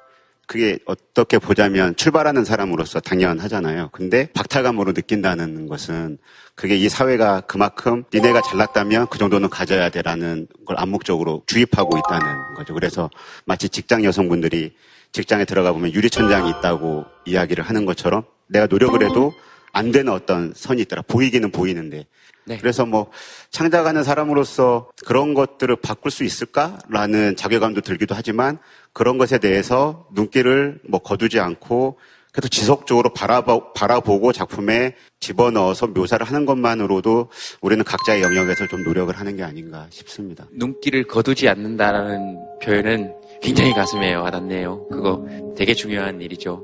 [0.46, 3.90] 그게 어떻게 보자면 출발하는 사람으로서 당연하잖아요.
[3.92, 6.16] 근데 박탈감으로 느낀다는 것은
[6.54, 12.72] 그게 이 사회가 그만큼 니네가 잘났다면 그 정도는 가져야 돼라는 걸 암묵적으로 주입하고 있다는 거죠.
[12.72, 13.10] 그래서
[13.44, 14.74] 마치 직장 여성분들이
[15.12, 19.34] 직장에 들어가 보면 유리천장이 있다고 이야기를 하는 것처럼 내가 노력을 해도
[19.72, 21.02] 안 되는 어떤 선이 있더라.
[21.02, 22.06] 보이기는 보이는데.
[22.46, 23.10] 그래서 뭐
[23.50, 28.58] 창작하는 사람으로서 그런 것들을 바꿀 수 있을까라는 자괴감도 들기도 하지만
[28.92, 31.98] 그런 것에 대해서 눈길을 뭐 거두지 않고
[32.32, 37.30] 계속 지속적으로 바라보, 바라보고 작품에 집어넣어서 묘사를 하는 것만으로도
[37.62, 40.46] 우리는 각자의 영역에서 좀 노력을 하는 게 아닌가 싶습니다.
[40.52, 44.86] 눈길을 거두지 않는다라는 표현은 굉장히 가슴에 와닿네요.
[44.88, 46.62] 그거 되게 중요한 일이죠.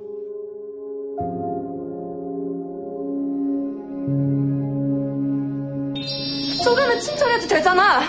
[6.63, 8.01] 조금은 친절해도 되잖아.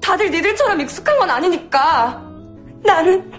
[0.00, 2.20] 다들 니들처럼 익숙한 건 아니니까.
[2.84, 3.30] 나는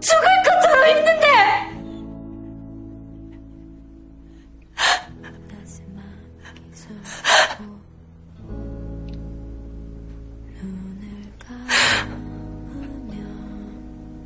[0.00, 1.28] 죽을 것처럼 힘든데.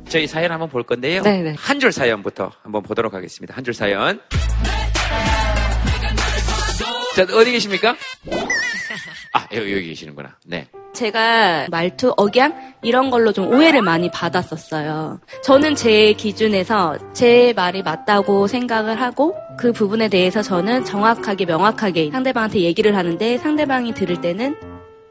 [0.09, 1.23] 저희 사연 한번 볼 건데요.
[1.23, 1.55] 네네.
[1.57, 3.55] 한줄 사연부터 한번 보도록 하겠습니다.
[3.55, 4.19] 한 줄 사연.
[7.15, 7.95] 자, 어디 계십니까?
[9.33, 10.35] 아, 여기, 여기 계시는구나.
[10.45, 10.67] 네.
[10.93, 15.19] 제가 말투, 억양 이런 걸로 좀 오해를 많이 받았었어요.
[15.43, 22.59] 저는 제 기준에서 제 말이 맞다고 생각을 하고 그 부분에 대해서 저는 정확하게 명확하게 상대방한테
[22.59, 24.55] 얘기를 하는데 상대방이 들을 때는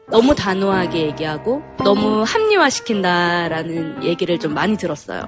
[0.09, 5.23] 너무 단호하게 얘기하고 너무 합리화시킨다라는 얘기를 좀 많이 들었어요.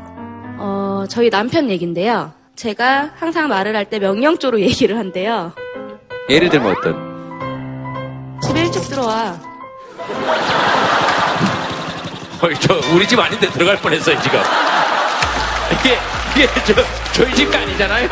[0.57, 2.31] 어, 저희 남편 얘긴데요.
[2.55, 5.51] 제가 항상 말을 할 때 명령조로 얘기를 한대요.
[6.29, 8.39] 예를 들면 어떤?
[8.41, 9.39] 집에 일찍 들어와.
[12.41, 14.39] 어, 저, 우리 집 아닌데 들어갈 뻔했어요, 지금.
[15.79, 15.97] 이게,
[16.35, 16.73] 이게, 저,
[17.13, 18.09] 저희 집가 아니잖아요.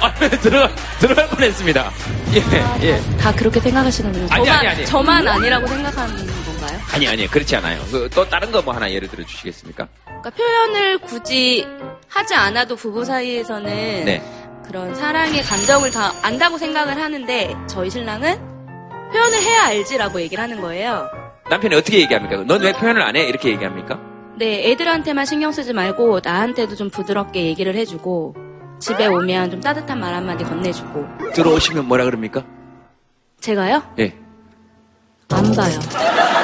[0.00, 1.90] 아, 들어가, 들어갈 뻔했습니다.
[2.34, 3.00] 예, 예.
[3.18, 4.26] 다 그렇게 생각하시는군요.
[4.30, 4.86] 아니, 저만, 아니, 아니.
[4.86, 6.80] 저만 아니라고 생각하는 건가요?
[6.92, 7.80] 아니, 아니, 그렇지 않아요.
[7.90, 9.86] 그, 또 다른 거 뭐 하나 예를 들어 주시겠습니까?
[10.06, 11.66] 그러니까 표현을 굳이
[12.08, 14.22] 하지 않아도 부부 사이에서는 네.
[14.72, 18.38] 그런 사랑의 감정을 다 안다고 생각을 하는데 저희 신랑은
[19.12, 21.10] 표현을 해야 알지라고 얘기를 하는 거예요.
[21.50, 22.42] 남편이 어떻게 얘기합니까?
[22.44, 23.22] 넌 왜 표현을 안 해?
[23.28, 24.00] 이렇게 얘기합니까?
[24.38, 28.34] 네, 애들한테만 신경 쓰지 말고 나한테도 좀 부드럽게 얘기를 해주고
[28.78, 32.42] 집에 오면 좀 따뜻한 말 한마디 건네주고 들어오시면 뭐라 그럽니까?
[33.40, 33.82] 제가요?
[33.98, 34.16] 예.
[35.28, 36.41] 안 봐요.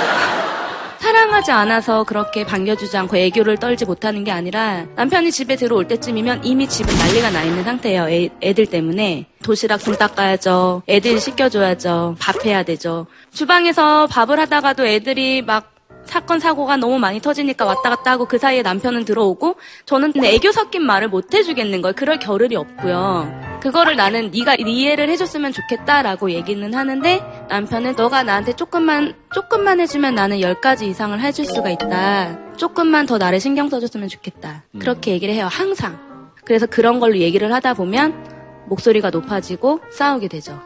[1.19, 6.69] 사랑하지 않아서 그렇게 반겨주지 않고 애교를 떨지 못하는 게 아니라 남편이 집에 들어올 때쯤이면 이미
[6.69, 8.09] 집은 난리가 나 있는 상태예요.
[8.09, 9.27] 애, 애들 때문에.
[9.43, 10.83] 도시락 손 닦아야죠.
[10.89, 12.15] 애들 씻겨줘야죠.
[12.21, 13.07] 밥 해야 되죠.
[13.33, 15.73] 주방에서 밥을 하다가도 애들이 막
[16.09, 20.83] 사건 사고가 너무 많이 터지니까 왔다 갔다 하고 그 사이에 남편은 들어오고 저는 애교 섞인
[20.83, 21.95] 말을 못 해주겠는 거예요.
[21.95, 23.59] 그럴 겨를이 없고요.
[23.61, 30.41] 그거를 나는 네가 이해를 해줬으면 좋겠다라고 얘기는 하는데 남편은 너가 나한테 조금만 조금만 해주면 나는
[30.41, 32.57] 열 가지 이상을 해줄 수가 있다.
[32.57, 34.65] 조금만 더 나를 신경 써줬으면 좋겠다.
[34.73, 34.79] 음.
[34.79, 35.47] 그렇게 얘기를 해요.
[35.51, 35.99] 항상.
[36.45, 40.59] 그래서 그런 걸로 얘기를 하다 보면 목소리가 높아지고 싸우게 되죠.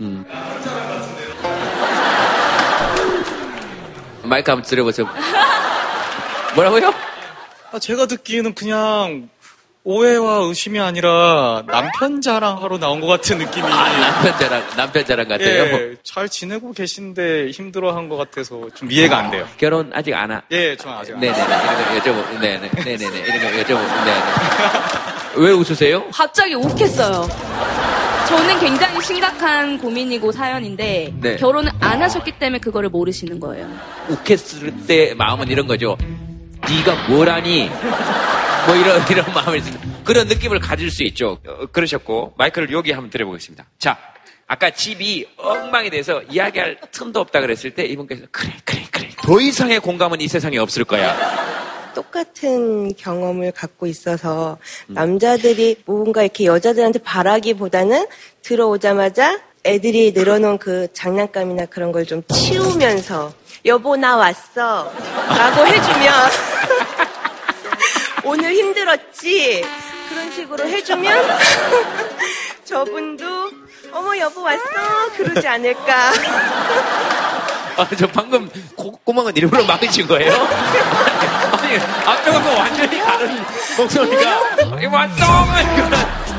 [0.00, 0.24] 음.
[4.24, 5.08] 마이크 한번 들어보세요.
[6.54, 6.92] 뭐라고요?
[7.72, 9.28] 아, 제가 듣기에는 그냥
[9.86, 13.68] 오해와 의심이 아니라 남편 자랑하러 나온 것 같은 느낌이.
[13.68, 15.64] 남편 자랑, 남편 자랑 같아요.
[15.64, 19.46] 예, 잘 지내고 계신데 힘들어 한 것 같아서 좀 이해가 안 돼요.
[19.58, 20.40] 결혼 아직 안 하?
[20.52, 21.44] 예, 저는 아직 안 네네네.
[21.44, 22.70] 이런 거 여쭤보, 네네.
[22.84, 23.18] 네네네.
[23.18, 24.22] 이런 거 여쭤보, 네네.
[25.36, 26.08] 왜 웃으세요?
[26.10, 27.28] 갑자기 욱했어요.
[28.28, 31.36] 저는 굉장히 심각한 고민이고 사연인데 네.
[31.36, 33.68] 결혼을 안 하셨기 때문에 그거를 모르시는 거예요.
[34.08, 35.96] 욱했을 때 마음은 이런 거죠.
[36.68, 37.68] 네가 뭘 하니?
[38.66, 41.38] 뭐 이런 이런 마음을 드- 그런 느낌을 가질 수 있죠.
[41.46, 43.64] 어, 그러셨고 마이크를 여기 한번 드려보겠습니다.
[43.78, 43.98] 자,
[44.46, 49.80] 아까 집이 엉망이 돼서 이야기할 틈도 없다 그랬을 때 이분께서 그래 그래 그래 더 이상의
[49.80, 51.14] 공감은 이 세상에 없을 거야.
[51.94, 58.06] 똑같은 경험을 갖고 있어서 남자들이 뭔가 이렇게 여자들한테 바라기보다는
[58.42, 63.32] 들어오자마자 애들이 늘어놓은 그 장난감이나 그런 걸 좀 치우면서
[63.64, 64.92] 여보 나 왔어
[65.28, 66.12] 라고 해주면
[68.24, 69.64] 오늘 힘들었지?
[70.10, 71.38] 그런 식으로 해주면
[72.64, 73.24] 저분도
[73.92, 74.62] 어머 여보 왔어?
[75.16, 76.12] 그러지 않을까
[77.76, 80.32] 아, 저 방금 콧구멍은 일부러 막으신 거예요?
[80.32, 83.44] 아니, 앞쪽은 완전히 다른
[83.76, 84.40] 목소리가
[84.80, 85.24] 이거 왔어!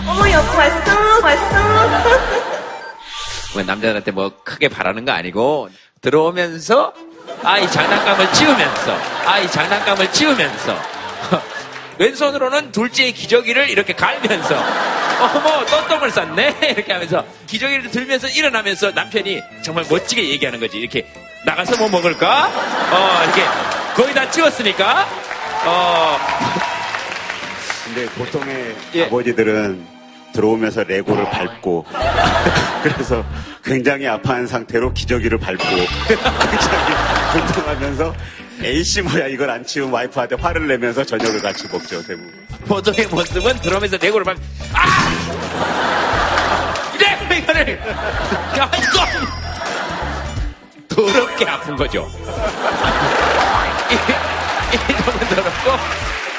[0.08, 2.16] 어머 여보 왔어 왔어
[3.54, 5.70] 뭐 남자들한테 뭐 크게 바라는 거 아니고
[6.02, 6.94] 들어오면서
[7.44, 10.78] 아이 장난감을 치우면서 아이 장난감을 치우면서
[11.98, 14.56] 왼손으로는 둘째의 기저귀를 이렇게 갈면서
[15.20, 21.08] 어머 또 똥을 쌌네 이렇게 하면서 기저귀를 들면서 일어나면서 남편이 정말 멋지게 얘기하는 거지 이렇게
[21.46, 22.48] 나가서 뭐 먹을까?
[22.48, 23.44] 어 이렇게
[23.96, 25.08] 거의 다 치웠으니까.
[25.66, 26.18] 어.
[27.86, 29.86] 근데 보통의 아버지들은
[30.34, 31.86] 들어오면서 레고를 밟고
[32.84, 33.24] 그래서
[33.64, 36.94] 굉장히 아파한 상태로 기저귀를 밟고 굉장히
[37.32, 38.14] 분통하면서
[38.64, 42.34] A씨 뭐야 이걸 안 치운 와이프한테 화를 내면서 저녁을 같이 먹죠 대부분.
[42.68, 44.38] 보통의 모습은 들어오면서 레고를 밟
[44.74, 45.16] 아!
[46.96, 47.38] 이래!
[47.38, 47.80] 이거를.
[48.56, 49.45] 가만있어
[50.96, 52.10] 더럽게 아픈 거죠
[53.92, 53.94] 이,
[54.74, 55.72] 이 쪽은 더럽고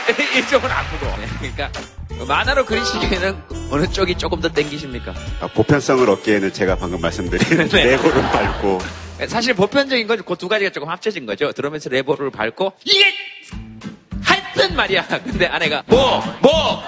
[0.08, 1.70] 이, 이 쪽은 아프고 네, 그러니까
[2.26, 5.12] 만화로 그리시기에는 어느 쪽이 조금 더 땡기십니까?
[5.40, 7.84] 아, 보편성을 얻기에는 제가 방금 말씀드린 네.
[7.84, 8.78] 레고를 밟고
[9.28, 11.52] 사실 보편적인 건 그 두 가지가 조금 합쳐진 거죠.
[11.52, 13.12] 들어오면서 레버를 밟고 이게
[14.22, 15.06] 하여튼 말이야.
[15.24, 16.82] 근데 아내가 뭐 뭐.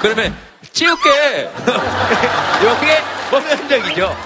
[0.00, 0.34] 그러면
[0.72, 1.50] 치울게.
[2.60, 4.16] 이게 보편적이죠.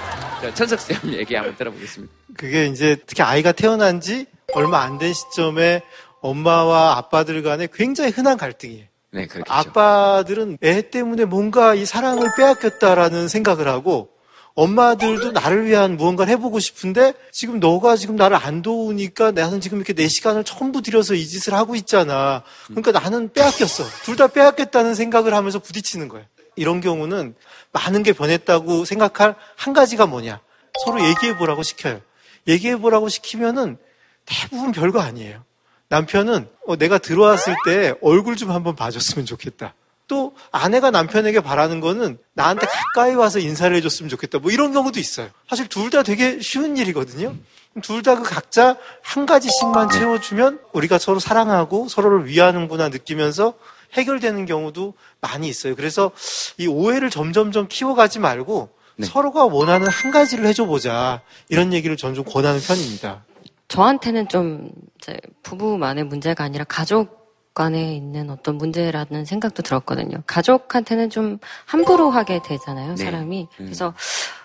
[0.43, 2.13] 자, 천석 쌤 얘기 한번 들어보겠습니다.
[2.37, 5.81] 그게 이제 특히 아이가 태어난 지 얼마 안 된 시점에
[6.21, 8.85] 엄마와 아빠들 간에 굉장히 흔한 갈등이에요.
[9.11, 9.49] 네, 그렇게.
[9.51, 14.09] 아빠들은 애 때문에 뭔가 이 사랑을 빼앗겼다라는 생각을 하고
[14.55, 19.93] 엄마들도 나를 위한 무언가를 해보고 싶은데 지금 너가 지금 나를 안 도우니까 나는 지금 이렇게
[19.93, 22.43] 내 시간을 전부 들여서 이 짓을 하고 있잖아.
[22.67, 23.83] 그러니까 나는 빼앗겼어.
[24.03, 26.25] 둘 다 빼앗겼다는 생각을 하면서 부딪히는 거예요.
[26.55, 27.35] 이런 경우는
[27.71, 30.39] 많은 게 변했다고 생각할 한 가지가 뭐냐.
[30.85, 32.01] 서로 얘기해 보라고 시켜요.
[32.47, 33.77] 얘기해 보라고 시키면은
[34.25, 35.43] 대부분 별거 아니에요.
[35.89, 39.73] 남편은 어, 내가 들어왔을 때 얼굴 좀 한번 봐줬으면 좋겠다.
[40.07, 44.39] 또 아내가 남편에게 바라는 거는 나한테 가까이 와서 인사를 해줬으면 좋겠다.
[44.39, 45.29] 뭐 이런 경우도 있어요.
[45.49, 47.35] 사실 둘 다 되게 쉬운 일이거든요.
[47.81, 53.53] 둘 다 그 각자 한 가지씩만 채워주면 우리가 서로 사랑하고 서로를 위하는구나 느끼면서
[53.93, 55.75] 해결되는 경우도 많이 있어요.
[55.75, 56.11] 그래서
[56.57, 58.69] 이 오해를 점점점 키워가지 말고
[59.01, 61.21] 서로가 원하는 한 가지를 해줘보자.
[61.49, 63.23] 이런 얘기를 저는 좀 권하는 편입니다.
[63.67, 64.69] 저한테는 좀
[65.01, 70.23] 이제 부부만의 문제가 아니라 가족 간에 있는 어떤 문제라는 생각도 들었거든요.
[70.25, 73.03] 가족한테는 좀 함부로 하게 되잖아요, 네.
[73.03, 73.41] 사람이.
[73.59, 73.65] 음.
[73.65, 73.93] 그래서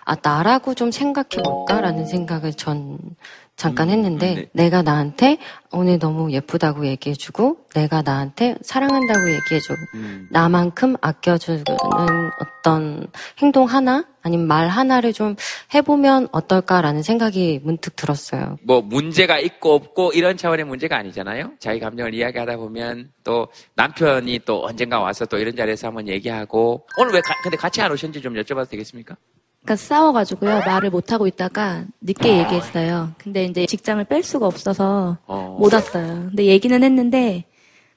[0.05, 2.99] 아 나라고 좀 생각해 볼까라는 생각을 전
[3.59, 4.49] 잠깐 했는데 네.
[4.53, 5.37] 내가 나한테
[5.73, 10.27] 오늘 너무 예쁘다고 얘기해주고 내가 나한테 사랑한다고 얘기해주고 음.
[10.31, 11.65] 나만큼 아껴주는
[12.39, 13.07] 어떤
[13.41, 15.35] 행동 하나 아니면 말 하나를 좀
[15.73, 18.57] 해보면 어떨까라는 생각이 문득 들었어요.
[18.63, 21.51] 뭐 문제가 있고 없고 이런 차원의 문제가 아니잖아요.
[21.59, 27.13] 자기 감정을 이야기하다 보면 또 남편이 또 언젠가 와서 또 이런 자리에서 한번 얘기하고 오늘
[27.13, 29.15] 왜 가- 근데 같이 안 오셨는지 좀 여쭤봐도 되겠습니까?
[29.61, 33.11] 그러니까 싸워가지고요 말을 못 하고 있다가 늦게 얘기했어요.
[33.17, 35.57] 근데 이제 직장을 뺄 수가 없어서 어.
[35.59, 36.07] 못 왔어요.
[36.29, 37.43] 근데 얘기는 했는데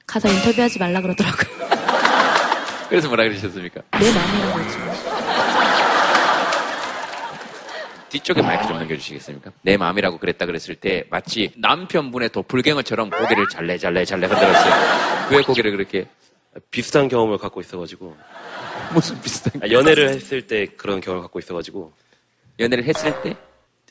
[0.05, 1.63] 가서 인터뷰하지 말라 그러더라고요.
[2.89, 3.81] 그래서 뭐라 그러셨습니까?
[3.99, 4.79] 내 마음이라고 했죠.
[8.09, 9.51] 뒤쪽에 마이크 좀 넘겨주시겠습니까?
[9.63, 14.73] 내 마음이라고 그랬다 그랬을 때 마치 남편분의 도플갱어처럼 고개를 잘래 잘래 잘래 흔들었어요.
[15.31, 16.07] 왜 고개를 그렇게?
[16.69, 18.15] 비슷한 경험을 갖고 있어가지고.
[18.93, 19.61] 무슨 비슷한?
[19.63, 21.91] 아, 연애를 했을 때 그런 경험을 갖고 있어가지고.
[22.59, 23.35] 연애를 했을 때?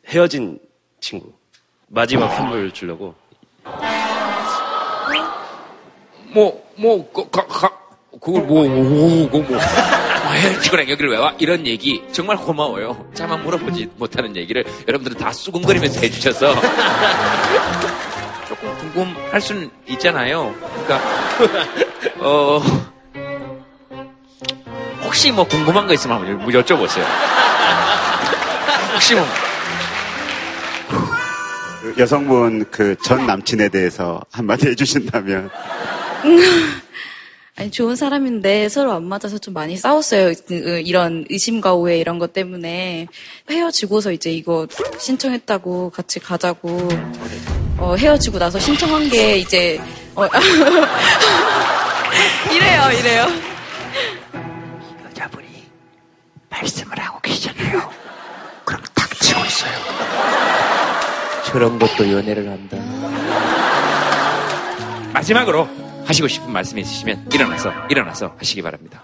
[0.07, 0.59] 헤어진
[1.01, 1.33] 친구.
[1.89, 3.15] 마지막 선물 주려고.
[6.33, 7.71] 뭐, 뭐, 그, 가, 가,
[8.21, 9.59] 그걸 뭐, 오, 그거 뭐.
[9.59, 11.35] 아, 헤어지고랑 여기를 왜 와?
[11.39, 13.11] 이런 얘기 정말 고마워요.
[13.13, 16.55] 차마 물어보지 못하는 얘기를 여러분들은 다 수근거리면서 해주셔서
[18.49, 20.55] 조금 궁금할 수는 있잖아요.
[20.85, 21.01] 그러니까
[22.21, 22.63] 어
[25.13, 27.05] 혹시 뭐 궁금한 거 있으면 한번 여쭤보세요.
[28.95, 29.29] 혹시 뭐그
[31.99, 35.51] 여성분 그 전 남친에 대해서 한마디 해주신다면
[37.59, 40.33] 아니, 좋은 사람인데 서로 안 맞아서 좀 많이 싸웠어요.
[40.49, 43.07] 그, 이런 의심과 오해 이런 것 때문에.
[43.51, 44.67] 헤어지고서 이제 이거
[44.99, 46.89] 신청했다고 같이 가자고.
[47.77, 49.79] 어, 헤어지고 나서 신청한 게 이제,
[50.15, 50.27] 어,
[52.51, 53.52] 이래요, 이래요.
[56.53, 57.91] 말씀을 하고 계시잖아요.
[58.65, 59.73] 그럼 닥치고 있어요.
[61.47, 62.77] 저런 것도 연애를 한다.
[65.13, 65.69] 마지막으로
[66.07, 69.03] 하시고 싶은 말씀이 있으시면 일어나서 일어나서 하시기 바랍니다.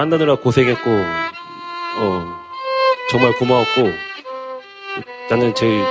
[0.00, 0.90] 만나느라 고생했고,
[1.98, 2.40] 어,
[3.10, 3.92] 정말 고마웠고,
[5.28, 5.84] 나는 제일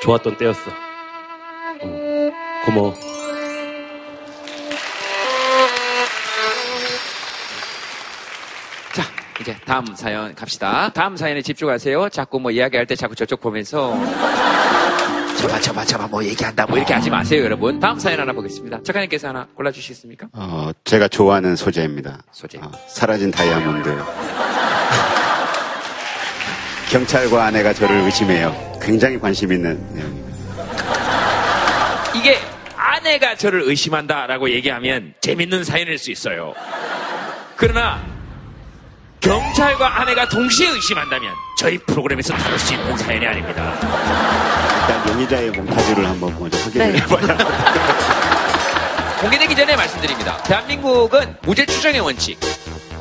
[0.00, 0.70] 좋았던 때였어.
[1.80, 2.30] 어,
[2.64, 2.94] 고마워.
[8.92, 9.02] 자,
[9.40, 10.92] 이제 다음 사연 갑시다.
[10.94, 12.08] 다음 사연에 집중하세요.
[12.10, 13.96] 자꾸 뭐 이야기할 때 자꾸 저쪽 보면서
[15.42, 17.80] 저봐 저봐 저봐 뭐 얘기한다 뭐 이렇게 하지 마세요 여러분.
[17.80, 18.80] 다음 사연 하나 보겠습니다.
[18.84, 20.28] 작가님께서 하나 골라주시겠습니까?
[20.32, 22.22] 어, 제가 좋아하는 소재입니다.
[22.30, 22.58] 소재.
[22.58, 23.92] 어, 사라진 다이아몬드.
[26.90, 28.54] 경찰과 아내가 저를 의심해요.
[28.80, 30.32] 굉장히 관심 있는 내용입니다.
[32.14, 32.38] 이게
[32.76, 36.54] 아내가 저를 의심한다라고 얘기하면 재밌는 사연일 수 있어요.
[37.56, 38.00] 그러나
[39.20, 44.51] 경찰과 아내가 동시에 의심한다면 저희 프로그램에서 다룰 수 있는 사연이 아닙니다.
[44.82, 46.98] 일단 용의자의 몽타주를 한번 먼저 확인을 네.
[46.98, 47.38] 해봐야
[49.20, 50.36] 공개되기 전에 말씀드립니다.
[50.42, 52.40] 대한민국은 무죄 추정의 원칙.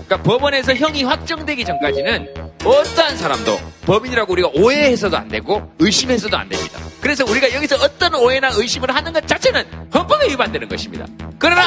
[0.05, 6.79] 그러니까 법원에서 형이 확정되기 전까지는 어떠한 사람도 법인이라고 우리가 오해해서도 안 되고 의심해서도 안 됩니다.
[7.01, 11.07] 그래서 우리가 여기서 어떤 오해나 의심을 하는 것 자체는 헌법에 위반되는 것입니다.
[11.39, 11.63] 그러나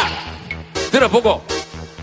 [0.93, 1.45] 들어보고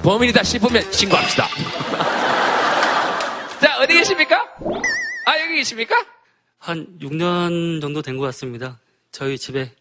[0.04, 1.48] 범인이다 싶으면 신고합시다.
[3.62, 4.42] 자 어디 계십니까?
[5.26, 5.96] 아 여기 계십니까?
[6.62, 8.80] 한 6년 정도 된 것 같습니다.
[9.12, 9.72] 저희 집에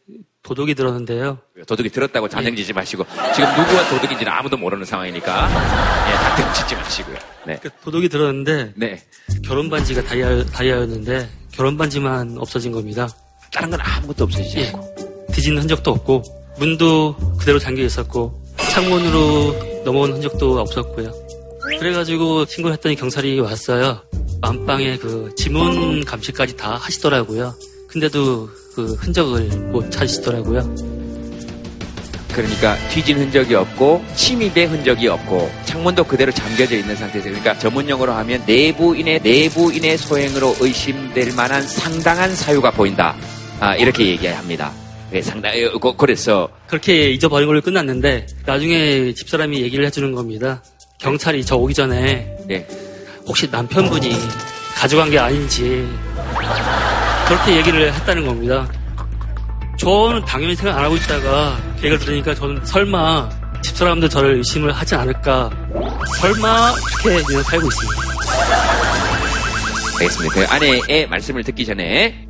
[0.43, 1.39] 도둑이 들었는데요.
[1.67, 5.49] 도둑이 들었다고 자정지지 마시고 지금 누구가 도둑인지는 아무도 모르는 상황이니까
[6.09, 7.17] 예, 다툼 짓지 마시고요.
[7.47, 7.59] 네.
[7.63, 9.03] 그 도둑이 들었는데 네.
[9.45, 13.07] 결혼 반지가 다이아, 다이아였는데 결혼 반지만 없어진 겁니다.
[13.53, 16.23] 다른 건 아무것도 없어지지 않고 뒤진 흔적도 없고
[16.59, 21.13] 문도 그대로 잠겨 있었고 창문으로 넘어온 흔적도 없었고요.
[21.81, 24.03] 그래가지고 신고를 했더니 경찰이 왔어요.
[24.43, 27.55] 안방에 그 지문 감시까지 다 하시더라고요.
[27.89, 30.75] 근데도 그 흔적을 못 찾으시더라고요.
[32.35, 38.43] 그러니까 뒤진 흔적이 없고 침입의 흔적이 없고 창문도 그대로 잠겨져 있는 상태에서 그러니까 전문용어로 하면
[38.47, 43.17] 내부인의 내부인의 소행으로 의심될 만한 상당한 사유가 보인다.
[43.59, 44.71] 아, 이렇게 얘기합니다.
[45.11, 50.63] 네, 상당히 어, 그- 그래서 그렇게 잊어버린 걸로 끝났는데 나중에 집사람이 얘기를 해주는 겁니다.
[51.01, 52.67] 경찰이 저 오기 전에 예.
[53.27, 54.13] 혹시 남편분이
[54.77, 55.89] 가져간 게 아닌지
[57.27, 58.69] 그렇게 얘기를 했다는 겁니다.
[59.79, 63.29] 저는 당연히 생각 안 하고 있다가 그 얘기를 들으니까 저는 설마
[63.63, 65.51] 집사람도 저를 의심을 하지 않을까
[66.21, 68.03] 설마 이렇게 그냥 살고 있습니다.
[70.01, 70.35] 알겠습니다.
[70.35, 72.27] 그 아내의 말씀을 듣기 전에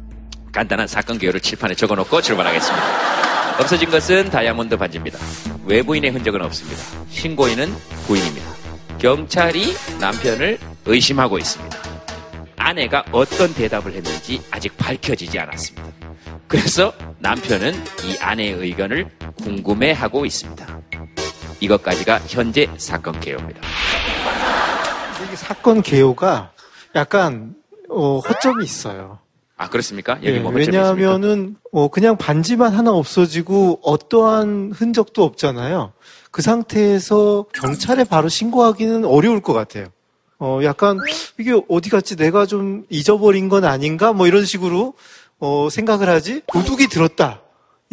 [0.52, 3.60] 간단한 사건 개요를 칠판에 적어놓고 출발하겠습니다.
[3.60, 5.18] 없어진 것은 다이아몬드 반지입니다.
[5.66, 6.82] 외부인의 흔적은 없습니다.
[7.10, 7.74] 신고인은
[8.06, 8.59] 부인입니다.
[9.00, 11.78] 경찰이 남편을 의심하고 있습니다.
[12.58, 15.88] 아내가 어떤 대답을 했는지 아직 밝혀지지 않았습니다.
[16.46, 19.08] 그래서 남편은 이 아내의 의견을
[19.42, 20.82] 궁금해하고 있습니다.
[21.60, 23.62] 이것까지가 현재 사건 개요입니다.
[25.24, 26.52] 이게 사건 개요가
[26.94, 27.54] 약간
[27.88, 29.18] 어, 허점이 있어요.
[29.56, 30.16] 아 그렇습니까?
[30.16, 30.52] 여기 예, 뭐?
[30.52, 35.92] 왜냐하면은 어, 그냥 반지만 하나 없어지고 어떠한 흔적도 없잖아요.
[36.30, 39.86] 그 상태에서 경찰에 바로 신고하기는 어려울 것 같아요.
[40.38, 40.98] 어, 약간
[41.38, 42.16] 이게 어디 갔지?
[42.16, 44.12] 내가 좀 잊어버린 건 아닌가?
[44.12, 44.94] 뭐 이런 식으로
[45.38, 46.42] 어, 생각을 하지.
[46.46, 47.40] 도둑이 들었다.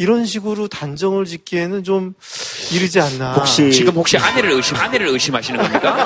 [0.00, 2.14] 이런 식으로 단정을 짓기에는 좀
[2.72, 3.34] 이르지 않나.
[3.34, 5.96] 혹시 지금 혹시 아내를 의심 아내를 의심하시는 겁니까?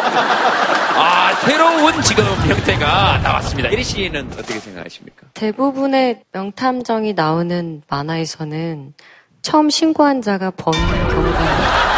[0.97, 3.69] 아 새로운 지금 형태가 나왔습니다.
[3.69, 5.27] 이리 씨는 어떻게 생각하십니까?
[5.35, 8.95] 대부분의 명탐정이 나오는 만화에서는
[9.43, 11.92] 처음 신고한 자가 범인인 경우가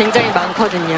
[0.00, 0.96] 굉장히 많거든요.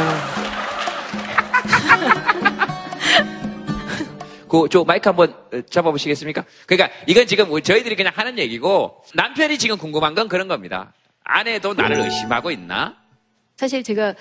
[4.49, 6.45] 그저 마이크 한번 어, 잡아보시겠습니까?
[6.67, 10.93] 그러니까 이건 지금 저희들이 그냥 하는 얘기고 남편이 지금 궁금한 건 그런 겁니다.
[11.25, 12.95] 아내도 나를 의심하고 있나?
[13.57, 14.15] 사실 제가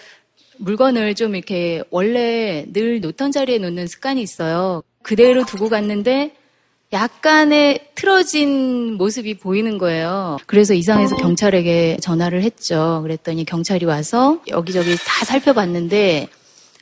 [0.58, 4.82] 물건을 좀 이렇게 원래 늘 놓던 자리에 놓는 습관이 있어요.
[5.04, 6.34] 그대로 두고 갔는데
[6.94, 10.38] 약간의 틀어진 모습이 보이는 거예요.
[10.46, 13.00] 그래서 이상해서 경찰에게 전화를 했죠.
[13.04, 16.28] 그랬더니 경찰이 와서 여기저기 다 살펴봤는데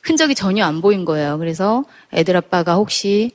[0.02, 1.38] 흔적이 전혀 안 보인 거예요.
[1.38, 3.30] 그래서 애들 아빠가 혹시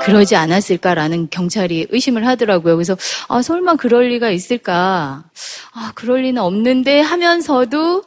[0.00, 2.76] 그러지 않았을까라는 경찰이 의심을 하더라고요.
[2.76, 2.96] 그래서
[3.28, 5.24] 아 설마 그럴 리가 있을까?
[5.72, 8.04] 아 그럴 리는 없는데 하면서도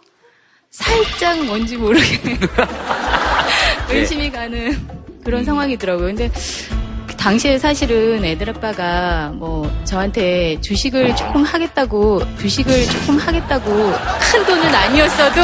[0.70, 2.38] 살짝 뭔지 모르게
[3.90, 4.88] 의심이 가는
[5.24, 6.08] 그런 상황이더라고요.
[6.08, 6.83] 근데 그
[7.24, 15.42] 당시에 사실은 애들 아빠가 뭐 저한테 주식을 조금 하겠다고 주식을 조금 하겠다고 큰 돈은 아니었어도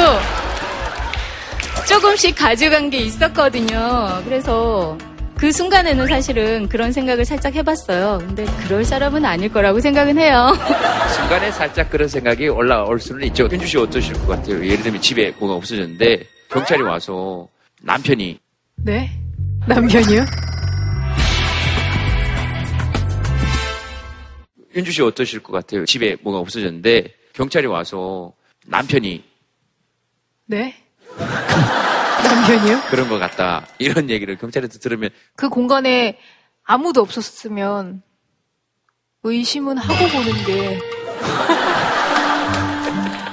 [1.87, 4.21] 조금씩 가져간 게 있었거든요.
[4.25, 4.97] 그래서
[5.37, 8.17] 그 순간에는 사실은 그런 생각을 살짝 해봤어요.
[8.27, 10.51] 근데 그럴 사람은 아닐 거라고 생각은 해요.
[11.15, 13.47] 순간에 살짝 그런 생각이 올라올 수는 있죠.
[13.49, 14.61] 현주 씨 어떠실 것 같아요?
[14.65, 17.47] 예를 들면 집에 뭐가 없어졌는데 경찰이 와서
[17.83, 18.37] 남편이
[18.83, 19.09] 네?
[19.65, 20.25] 남편이요?
[24.79, 25.85] 현주 씨 어떠실 것 같아요?
[25.85, 28.33] 집에 뭐가 없어졌는데 경찰이 와서
[28.65, 29.23] 남편이
[30.45, 30.75] 네?
[32.23, 32.81] 남편이요?
[32.89, 36.17] 그런 것 같다 이런 얘기를 경찰한테 들으면 그 공간에
[36.63, 38.03] 아무도 없었으면
[39.23, 40.79] 의심은 하고 보는 게.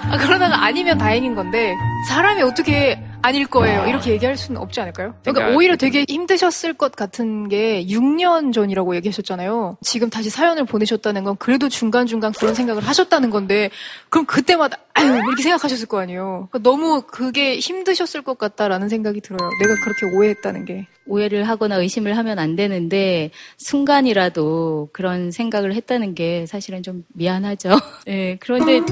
[0.08, 1.74] 아, 그러다가 아니면 다행인 건데,
[2.08, 3.86] 사람이 어떻게 아닐 거예요.
[3.86, 5.14] 이렇게 얘기할 수는 없지 않을까요?
[5.22, 9.78] 그러니까 그러니까 오히려 되게 힘드셨을 것 같은 게 6년 전이라고 얘기하셨잖아요.
[9.82, 13.70] 지금 다시 사연을 보내셨다는 건 그래도 중간중간 그런 생각을 하셨다는 건데,
[14.08, 16.48] 그럼 그때마다, 아유, 이렇게 생각하셨을 거 아니에요.
[16.50, 19.50] 그러니까 너무 그게 힘드셨을 것 같다라는 생각이 들어요.
[19.60, 20.86] 내가 그렇게 오해했다는 게.
[21.06, 27.78] 오해를 하거나 의심을 하면 안 되는데 순간이라도 그런 생각을 했다는 게 사실은 좀 미안하죠.
[28.08, 28.80] 예, 그런데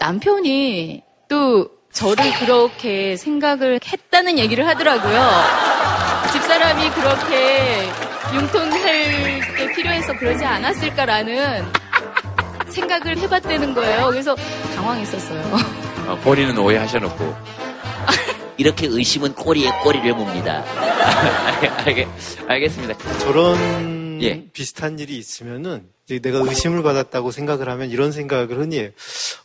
[0.00, 5.30] 남편이 또 저를 그렇게 생각을 했다는 얘기를 하더라고요.
[6.32, 7.88] 집사람이 그렇게
[8.34, 11.64] 융통할 게 필요해서 그러지 않았을까라는
[12.68, 14.08] 생각을 해봤다는 거예요.
[14.08, 14.34] 그래서
[14.74, 15.40] 당황했었어요.
[16.08, 17.36] 어, 본인은 오해하셔놓고
[18.58, 20.64] 이렇게 의심은 꼬리에 꼬리를 봅니다.
[21.86, 22.08] 알겠,
[22.48, 23.18] 알겠습니다.
[23.18, 24.44] 저런 예.
[24.52, 28.88] 비슷한 일이 있으면은 내가 의심을 받았다고 생각을 하면 이런 생각을 흔히 해요.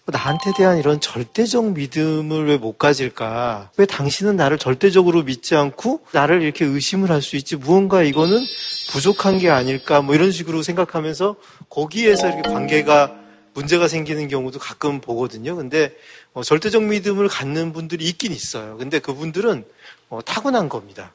[0.08, 3.70] 어, 나한테 대한 이런 절대적 믿음을 왜 못 가질까?
[3.78, 7.56] 왜 당신은 나를 절대적으로 믿지 않고 나를 이렇게 의심을 할 수 있지?
[7.56, 8.44] 무언가 이거는
[8.90, 10.02] 부족한 게 아닐까?
[10.02, 11.36] 뭐 이런 식으로 생각하면서
[11.70, 13.14] 거기에서 이렇게 관계가
[13.54, 15.56] 문제가 생기는 경우도 가끔 보거든요.
[15.56, 15.96] 근데
[16.34, 18.78] 어, 절대적 믿음을 갖는 분들이 있긴 있어요.
[18.78, 19.64] 근데 그분들은
[20.10, 21.14] 어, 타고난 겁니다.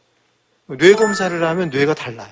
[0.66, 2.30] 뇌 검사를 하면 뇌가 달라요.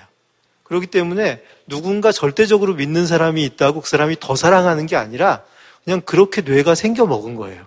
[0.68, 5.42] 그렇기 때문에 누군가 절대적으로 믿는 사람이 있다고 그 사람이 더 사랑하는 게 아니라
[5.84, 7.66] 그냥 그렇게 뇌가 생겨 먹은 거예요.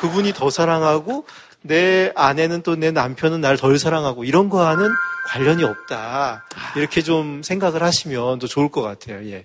[0.00, 1.26] 그분이 더 사랑하고
[1.62, 4.88] 내 아내는 또 내 남편은 날 덜 사랑하고 이런 거와는
[5.26, 6.46] 관련이 없다.
[6.76, 9.24] 이렇게 좀 생각을 하시면 더 좋을 것 같아요.
[9.30, 9.42] 예.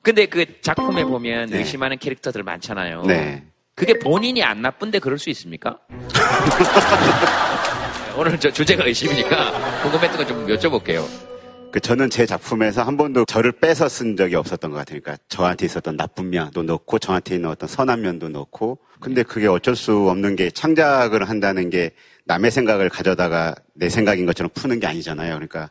[0.00, 3.02] 근데 그 작품에 보면 의심하는 캐릭터들 많잖아요.
[3.02, 3.44] 네.
[3.74, 5.78] 그게 본인이 안 나쁜데 그럴 수 있습니까?
[8.22, 11.04] 오늘 저 주제가 의심이니까 궁금했던 거 좀 여쭤볼게요.
[11.72, 15.00] 그 저는 제 작품에서 한 번도 저를 빼서 쓴 적이 없었던 것 같아요.
[15.00, 19.74] 그러니까 저한테 있었던 나쁜 면도 넣고 저한테 있는 어떤 선한 면도 넣고 근데 그게 어쩔
[19.74, 21.90] 수 없는 게 창작을 한다는 게
[22.26, 25.34] 남의 생각을 가져다가 내 생각인 것처럼 푸는 게 아니잖아요.
[25.34, 25.70] 그러니까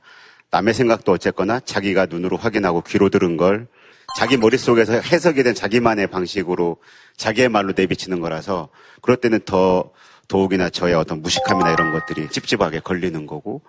[0.50, 3.68] 남의 생각도 어쨌거나 자기가 눈으로 확인하고 귀로 들은 걸
[4.18, 6.76] 자기 머릿속에서 해석이 된 자기만의 방식으로
[7.16, 8.68] 자기의 말로 내비치는 거라서
[9.02, 9.92] 그럴 때는 더,
[10.32, 13.62] 더욱이나 저의 어떤 무식함이나 이런 것들이 찝찝하게 걸리는 거고.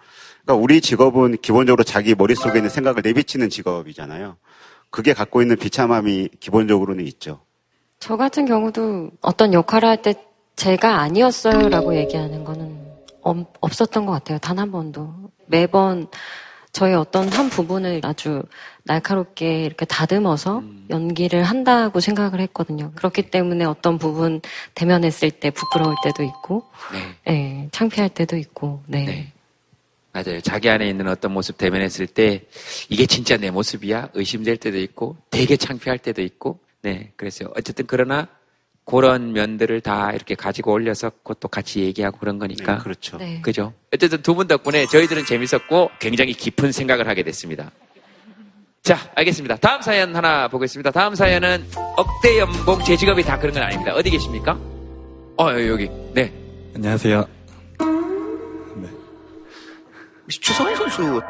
[0.44, 4.36] 그러니까 우리 직업은 기본적으로 자기 머릿속에 있는 생각을 내비치는 직업이잖아요.
[4.90, 7.40] 그게 갖고 있는 비참함이 기본적으로는 있죠.
[7.98, 10.14] 저 같은 경우도 어떤 역할을 할 때
[10.54, 12.78] 제가 아니었어요라고 얘기하는 거는
[13.22, 14.38] 없, 없었던 것 같아요.
[14.38, 15.12] 단 한 번도.
[15.46, 16.06] 매번
[16.72, 18.42] 저의 어떤 한 부분을 아주
[18.84, 22.92] 날카롭게 이렇게 다듬어서 연기를 한다고 생각을 했거든요.
[22.94, 24.40] 그렇기 때문에 어떤 부분
[24.74, 26.64] 대면했을 때 부끄러울 때도 있고,
[27.26, 29.32] 네, 창피할 때도 있고, 네.
[30.12, 30.40] 맞아요.
[30.40, 32.42] 자기 안에 있는 어떤 모습 대면했을 때
[32.90, 34.10] 이게 진짜 내 모습이야?
[34.12, 37.48] 의심될 때도 있고 되게 창피할 때도 있고 네, 그랬어요.
[37.56, 38.28] 어쨌든 그러나
[38.84, 42.76] 그런 면들을 다 이렇게 가지고 올려서 그것도 같이 얘기하고 그런 거니까.
[42.76, 43.16] 네, 그렇죠.
[43.18, 43.40] 네.
[43.42, 43.72] 그죠?
[43.94, 47.70] 어쨌든 두 분 덕분에 저희들은 재밌었고 굉장히 깊은 생각을 하게 됐습니다.
[48.82, 49.56] 자, 알겠습니다.
[49.56, 50.90] 다음 사연 하나 보겠습니다.
[50.90, 51.64] 다음 사연은
[51.96, 53.94] 억대 연봉 제 직업이 다 그런 건 아닙니다.
[53.94, 54.58] 어디 계십니까?
[55.38, 55.88] 어, 여기.
[56.12, 56.32] 네.
[56.74, 57.24] 안녕하세요.
[60.24, 61.20] 혹시 추성훈 선수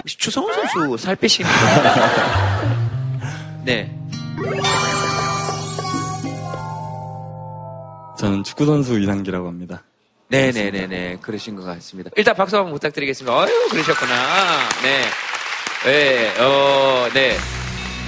[0.00, 1.48] 혹시 추성훈 선수 살 빼시는
[3.64, 3.96] 네.
[8.18, 9.82] 저는 축구 선수 이상기라고 합니다.
[10.28, 11.18] 네네네네.
[11.20, 12.10] 그러신 것 같습니다.
[12.16, 13.36] 일단 박수 한번 부탁드리겠습니다.
[13.36, 14.12] 어유 그러셨구나.
[14.82, 15.04] 네.
[15.84, 17.36] 네, 어, 네.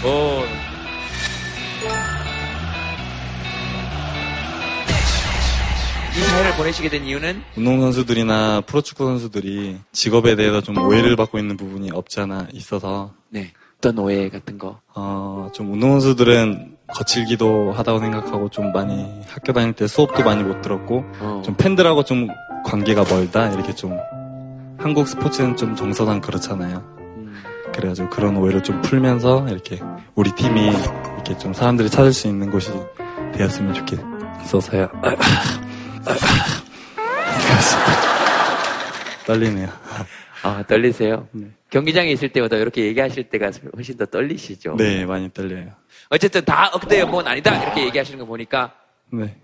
[0.05, 0.45] 어.
[6.17, 11.91] 이 사연을 보내시게 된 이유는 운동선수들이나 프로축구 선수들이 직업에 대해서 좀 오해를 받고 있는 부분이
[11.93, 13.13] 없지 않아 있어서.
[13.29, 13.53] 네.
[13.79, 14.81] 어떤 오해 같은 거?
[14.95, 21.05] 어, 좀 운동선수들은 거칠기도 하다고 생각하고 좀 많이 학교 다닐 때 수업도 많이 못 들었고
[21.21, 21.43] 어.
[21.45, 22.29] 좀 팬들하고 좀
[22.65, 23.99] 관계가 멀다 이렇게 좀
[24.79, 26.77] 한국 스포츠는 좀 정서상 그렇잖아요.
[26.99, 27.43] 음.
[27.75, 29.81] 그래가지고 그런 오해를 좀 풀면서 이렇게
[30.15, 30.71] 우리 팀이
[31.15, 32.71] 이렇게 좀 사람들이 찾을 수 있는 곳이
[33.33, 34.89] 되었으면 좋겠어서요.
[39.27, 39.69] 떨리네요.
[40.45, 41.29] 아, 떨리세요?
[41.71, 44.77] 경기장에 있을 때보다 이렇게 얘기하실 때가 훨씬 더 떨리시죠?
[44.77, 45.73] 네, 많이 떨려요.
[46.11, 47.63] 어쨌든 다 억대 연봉은 아니다.
[47.63, 48.75] 이렇게 얘기하시는 거 보니까
[49.11, 49.35] 네.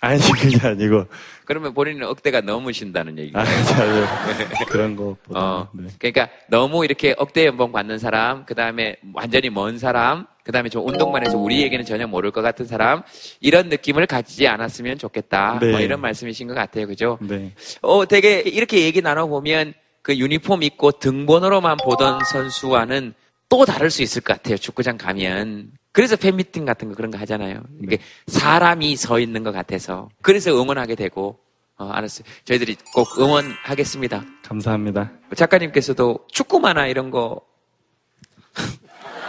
[0.00, 1.06] 아니, 그게 아니고.
[1.44, 5.40] 그러면 본인은 억대가 넘으신다는 얘기가 아니, 아니, 그런 것보다.
[5.40, 5.88] 어, 네.
[5.98, 10.86] 그러니까 너무 이렇게 억대 연봉 받는 사람, 그 다음에 완전히 먼 사람, 그 다음에 좀
[10.86, 13.02] 운동만 해서 우리에게는 전혀 모를 것 같은 사람,
[13.40, 15.58] 이런 느낌을 가지지 않았으면 좋겠다.
[15.60, 15.72] 네.
[15.72, 16.86] 뭐 이런 말씀이신 것 같아요.
[16.86, 17.18] 그죠?
[17.20, 17.52] 네.
[17.82, 23.14] 어, 되게 이렇게 얘기 나눠보면 그 유니폼 입고 등번호로만 보던 선수와는
[23.48, 24.56] 또 다를 수 있을 것 같아요.
[24.56, 25.72] 축구장 가면.
[25.92, 27.62] 그래서 팬미팅 같은 거 그런 거 하잖아요.
[27.82, 30.08] 이게 사람이 서 있는 것 같아서.
[30.22, 31.38] 그래서 응원하게 되고.
[31.80, 32.24] 어, 알았어요.
[32.44, 34.24] 저희들이 꼭 응원하겠습니다.
[34.44, 35.12] 감사합니다.
[35.36, 37.40] 작가님께서도 축구 만화 이런 거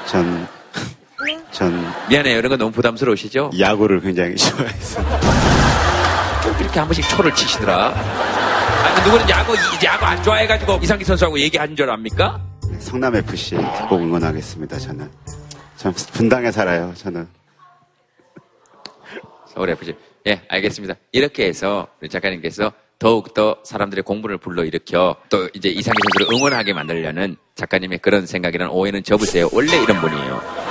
[0.07, 0.47] 전,
[1.51, 2.39] 전 미안해요.
[2.39, 3.51] 이런 거 너무 부담스러우시죠?
[3.59, 5.01] 야구를 굉장히 좋아해서.
[6.43, 7.93] 꼭 이렇게 한 번씩 초를 치시더라.
[8.83, 12.39] 아니, 누구는 야구, 이- 야구 안 좋아해가지고 이상기 선수하고 얘기한 줄 압니까?
[12.79, 13.55] 성남 FC
[13.89, 14.77] 꼭 응원하겠습니다.
[14.79, 15.09] 저는
[15.75, 16.93] 참 분당에 살아요.
[16.95, 17.27] 저는
[19.53, 19.95] 서울 FC.
[20.27, 20.95] 예, 알겠습니다.
[21.11, 27.99] 이렇게 해서 우리 작가님께서 더욱더 사람들의 공부를 불러일으켜 또 이제 이상기 선수를 응원하게 만들려는 작가님의
[27.99, 29.49] 그런 생각이란 오해는 접으세요.
[29.53, 30.68] 원래 이런 분이에요.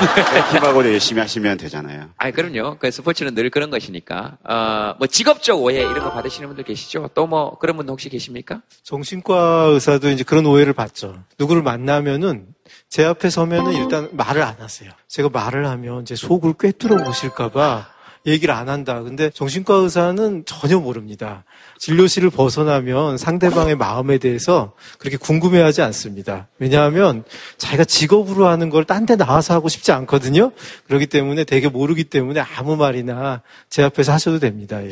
[0.52, 2.10] 팀하고 열심히 하시면 되잖아요.
[2.16, 2.78] 아, 그럼요.
[2.78, 4.38] 그 스포츠는 늘 그런 것이니까.
[4.48, 7.10] 어, 뭐 직업적 오해 이런 거 받으시는 분들 계시죠?
[7.14, 8.60] 또 뭐 그런 분 혹시 계십니까?
[8.82, 11.22] 정신과 의사도 이제 그런 오해를 받죠.
[11.38, 12.46] 누구를 만나면은
[12.88, 14.90] 제 앞에 서면은 일단 말을 안 하세요.
[15.06, 17.86] 제가 말을 하면 이제 속을 꿰뚫어 보실까봐
[18.26, 19.02] 얘기를 안 한다.
[19.02, 21.44] 근데 정신과 의사는 전혀 모릅니다.
[21.78, 26.48] 진료실을 벗어나면 상대방의 마음에 대해서 그렇게 궁금해하지 않습니다.
[26.58, 27.24] 왜냐하면
[27.56, 30.52] 자기가 직업으로 하는 걸 딴 데 나와서 하고 싶지 않거든요.
[30.86, 33.40] 그렇기 때문에 되게 모르기 때문에 아무 말이나
[33.70, 34.82] 제 앞에서 하셔도 됩니다.
[34.84, 34.90] 예.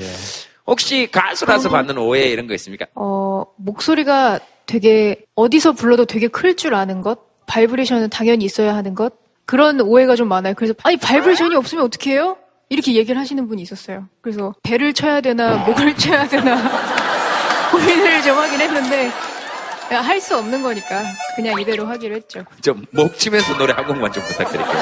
[0.66, 2.86] 혹시 가수라서 받는 오해 이런 거 있습니까?
[2.94, 9.14] 어, 목소리가 되게 어디서 불러도 되게 클 줄 아는 것, 바이브레이션은 당연히 있어야 하는 것,
[9.46, 10.54] 그런 오해가 좀 많아요.
[10.56, 12.36] 그래서 아니 바이브레이션이 없으면 어떻게 해요?
[12.70, 14.06] 이렇게 얘기를 하시는 분이 있었어요.
[14.20, 16.56] 그래서 배를 쳐야 되나 목을 쳐야 되나
[17.70, 19.10] 고민을 좀 하긴 했는데
[19.90, 21.02] 할 수 없는 거니까
[21.36, 22.44] 그냥 이대로 하기로 했죠.
[22.62, 24.78] 좀 목 치면서 노래 한 곡만 좀 부탁드릴게요.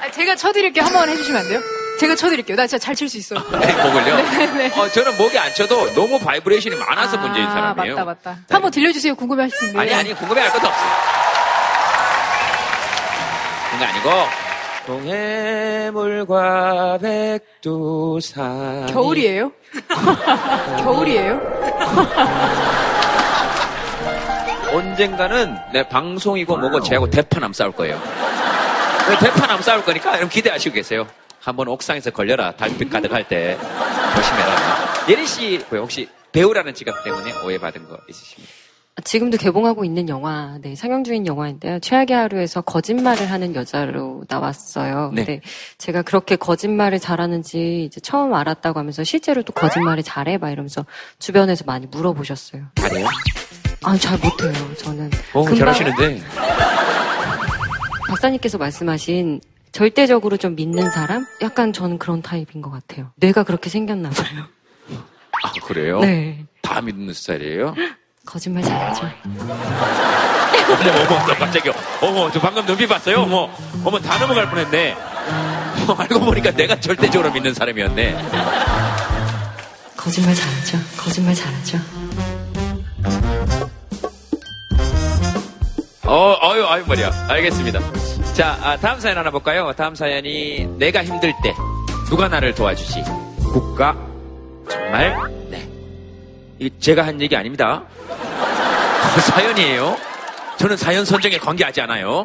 [0.00, 0.84] 아, 제가 쳐드릴게요.
[0.84, 1.60] 한 번 해주시면 안 돼요?
[2.00, 2.56] 제가 쳐드릴게요.
[2.56, 3.34] 나 진짜 잘 칠 수 있어.
[3.34, 4.16] 네, 목을요?
[4.16, 4.80] 네네네.
[4.80, 7.94] 어, 저는 목이 안 쳐도 너무 바이브레이션이 많아서 문제인 아, 사람이에요.
[7.96, 8.38] 맞다, 맞다.
[8.50, 9.14] 한번 들려주세요.
[9.16, 9.78] 궁금해하실 텐데.
[9.78, 10.90] 아니, 아니, 궁금해 할 것도 없어요.
[13.78, 14.10] 거 아니고,
[14.86, 16.28] 동해물과
[16.98, 18.86] 백두산.
[18.86, 19.52] 겨울이에요?
[20.82, 21.40] 겨울이에요?
[24.72, 28.00] 언젠가는 내 방송이고 뭐고 쟤하고 대판 한번 싸울 거예요.
[29.06, 31.06] 그 대파남 싸울 거니까 여러분 기대하시고 계세요.
[31.40, 32.52] 한번 옥상에서 걸려라.
[32.52, 33.58] 달빛 가득할 때.
[34.14, 34.56] 조심해라.
[35.08, 38.61] 예린 씨, 그 혹시 배우라는 직업 때문에 오해받은 거 있으십니까?
[39.04, 41.78] 지금도 개봉하고 있는 영화, 네, 상영 중인 영화인데요.
[41.78, 45.10] 최악의 하루에서 거짓말을 하는 여자로 나왔어요.
[45.14, 45.24] 네.
[45.24, 45.40] 근데
[45.78, 50.36] 제가 그렇게 거짓말을 잘하는지 이제 처음 알았다고 하면서 실제로 또 거짓말을 잘해?
[50.36, 50.84] 막 이러면서
[51.18, 52.64] 주변에서 많이 물어보셨어요.
[52.74, 53.06] 잘해요?
[53.82, 54.52] 아, 잘 못해요.
[54.76, 55.10] 저는.
[55.32, 56.22] 어, 금방 잘하시는데.
[58.10, 59.40] 박사님께서 말씀하신
[59.72, 61.24] 절대적으로 좀 믿는 사람?
[61.40, 63.10] 약간 저는 그런 타입인 것 같아요.
[63.16, 64.44] 뇌가 그렇게 생겼나 봐요.
[65.44, 66.00] 아, 그래요?
[66.00, 66.44] 네.
[66.60, 67.74] 다 믿는 스타일이에요?
[68.24, 69.06] 거짓말 잘하죠.
[70.68, 71.70] 어머, 어머, 저 갑자기,
[72.00, 73.22] 어머, 저 방금 눈빛 봤어요?
[73.22, 73.50] 어머,
[73.84, 74.92] 어머, 다 넘어갈 뻔 했네.
[75.88, 78.16] 어, 알고 보니까 내가 절대적으로 믿는 사람이었네.
[79.96, 80.78] 거짓말 잘하죠.
[80.96, 81.78] 거짓말 잘하죠.
[86.04, 87.26] 어, 어유, 아유, 머리야.
[87.28, 87.80] 알겠습니다.
[88.34, 89.72] 자, 아, 다음 사연 하나 볼까요?
[89.76, 91.54] 다음 사연이 내가 힘들 때
[92.08, 93.02] 누가 나를 도와주지?
[93.52, 93.94] 국가
[94.70, 95.16] 정말
[95.50, 95.68] 네.
[96.62, 97.82] 이 제가 한 얘기 아닙니다.
[99.32, 99.96] 사연이에요.
[100.58, 102.24] 저는 사연 선정에 관계하지 않아요.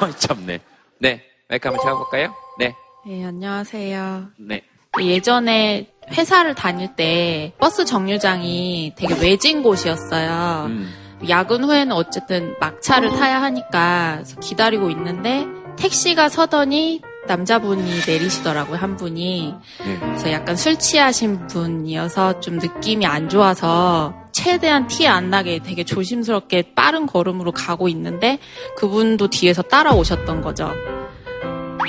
[0.00, 0.60] 어, 참네.
[0.98, 2.34] 네, 마이크 한번 잡아볼까요?
[2.58, 2.74] 네,
[3.06, 4.26] 네, 안녕하세요.
[4.36, 4.60] 네.
[5.00, 10.66] 예전에 회사를 다닐 때 버스 정류장이 되게 외진 곳이었어요.
[10.66, 10.92] 음.
[11.26, 15.46] 야근 후에는 어쨌든 막차를 타야 하니까 기다리고 있는데
[15.76, 19.54] 택시가 서더니 남자분이 내리시더라고요, 한 분이.
[19.84, 19.98] 네.
[20.00, 26.74] 그래서 약간 술 취하신 분이어서 좀 느낌이 안 좋아서 최대한 티 안 나게 되게 조심스럽게
[26.74, 28.38] 빠른 걸음으로 가고 있는데
[28.76, 30.70] 그분도 뒤에서 따라오셨던 거죠.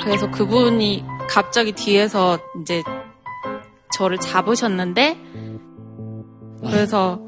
[0.02, 2.82] 그래서 그분이 갑자기 뒤에서 이제
[3.96, 5.18] 저를 잡으셨는데
[6.62, 7.20] 그래서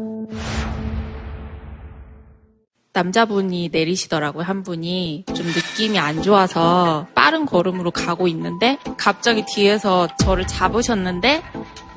[2.94, 5.24] 남자분이 내리시더라고요, 한 분이.
[5.34, 11.42] 좀 느낌이 안 좋아서 빠른 걸음으로 가고 있는데, 갑자기 뒤에서 저를 잡으셨는데,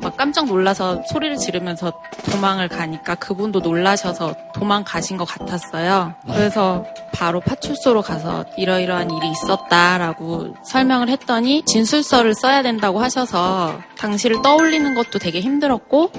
[0.01, 1.93] 막 깜짝 놀라서 소리를 지르면서
[2.31, 6.13] 도망을 가니까 그분도 놀라셔서 도망가신 것 같았어요.
[6.27, 14.93] 그래서 바로 파출소로 가서 이러이러한 일이 있었다라고 설명을 했더니 진술서를 써야 된다고 하셔서 당시를 떠올리는
[14.95, 16.11] 것도 되게 힘들었고,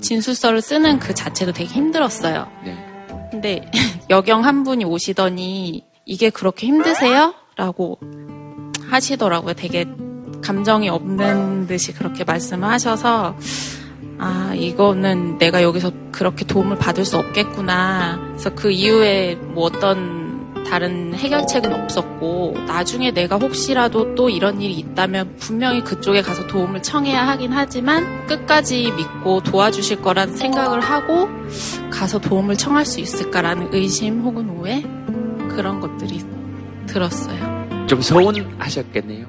[0.00, 2.46] 진술서를 쓰는 그 자체도 되게 힘들었어요.
[2.64, 2.91] 네.
[3.42, 3.68] 근데
[4.08, 7.34] 여경 한 분이 오시더니 이게 그렇게 힘드세요?
[7.56, 7.98] 라고
[8.88, 9.54] 하시더라고요.
[9.54, 9.84] 되게
[10.42, 13.36] 감정이 없는 듯이 그렇게 말씀을 하셔서
[14.18, 18.20] 아 이거는 내가 여기서 그렇게 도움을 받을 수 없겠구나.
[18.28, 20.21] 그래서 그 이후에 뭐 어떤
[20.72, 27.28] 다른 해결책은 없었고 나중에 내가 혹시라도 또 이런 일이 있다면 분명히 그쪽에 가서 도움을 청해야
[27.28, 31.28] 하긴 하지만 끝까지 믿고 도와주실 거란 생각을 하고
[31.90, 34.80] 가서 도움을 청할 수 있을까라는 의심 혹은 오해
[35.54, 36.24] 그런 것들이
[36.86, 37.86] 들었어요.
[37.86, 39.26] 좀 서운하셨겠네요.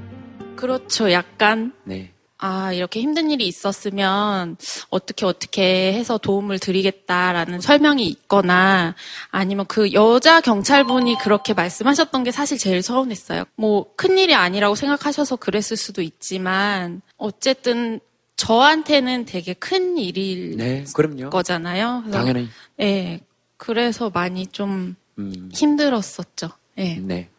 [0.56, 1.12] 그렇죠.
[1.12, 2.14] 약간 네.
[2.46, 4.58] 아, 이렇게 힘든 일이 있었으면
[4.90, 8.96] 어떻게 어떻게 해서 도움을 드리겠다라는 설명이 있거나
[9.32, 13.46] 아니면 그 여자 경찰분이 그렇게 말씀하셨던 게 사실 제일 서운했어요.
[13.56, 18.02] 뭐 큰일이 아니라고 생각하셔서 그랬을 수도 있지만 어쨌든
[18.36, 21.30] 저한테는 되게 큰 일일 네, 그럼요.
[21.30, 22.02] 거잖아요.
[22.04, 22.50] 그래서 당연히.
[22.76, 23.22] 네.
[23.56, 25.50] 그래서 많이 좀 음.
[25.54, 26.50] 힘들었었죠.
[26.76, 27.00] 네.
[27.02, 27.30] 네.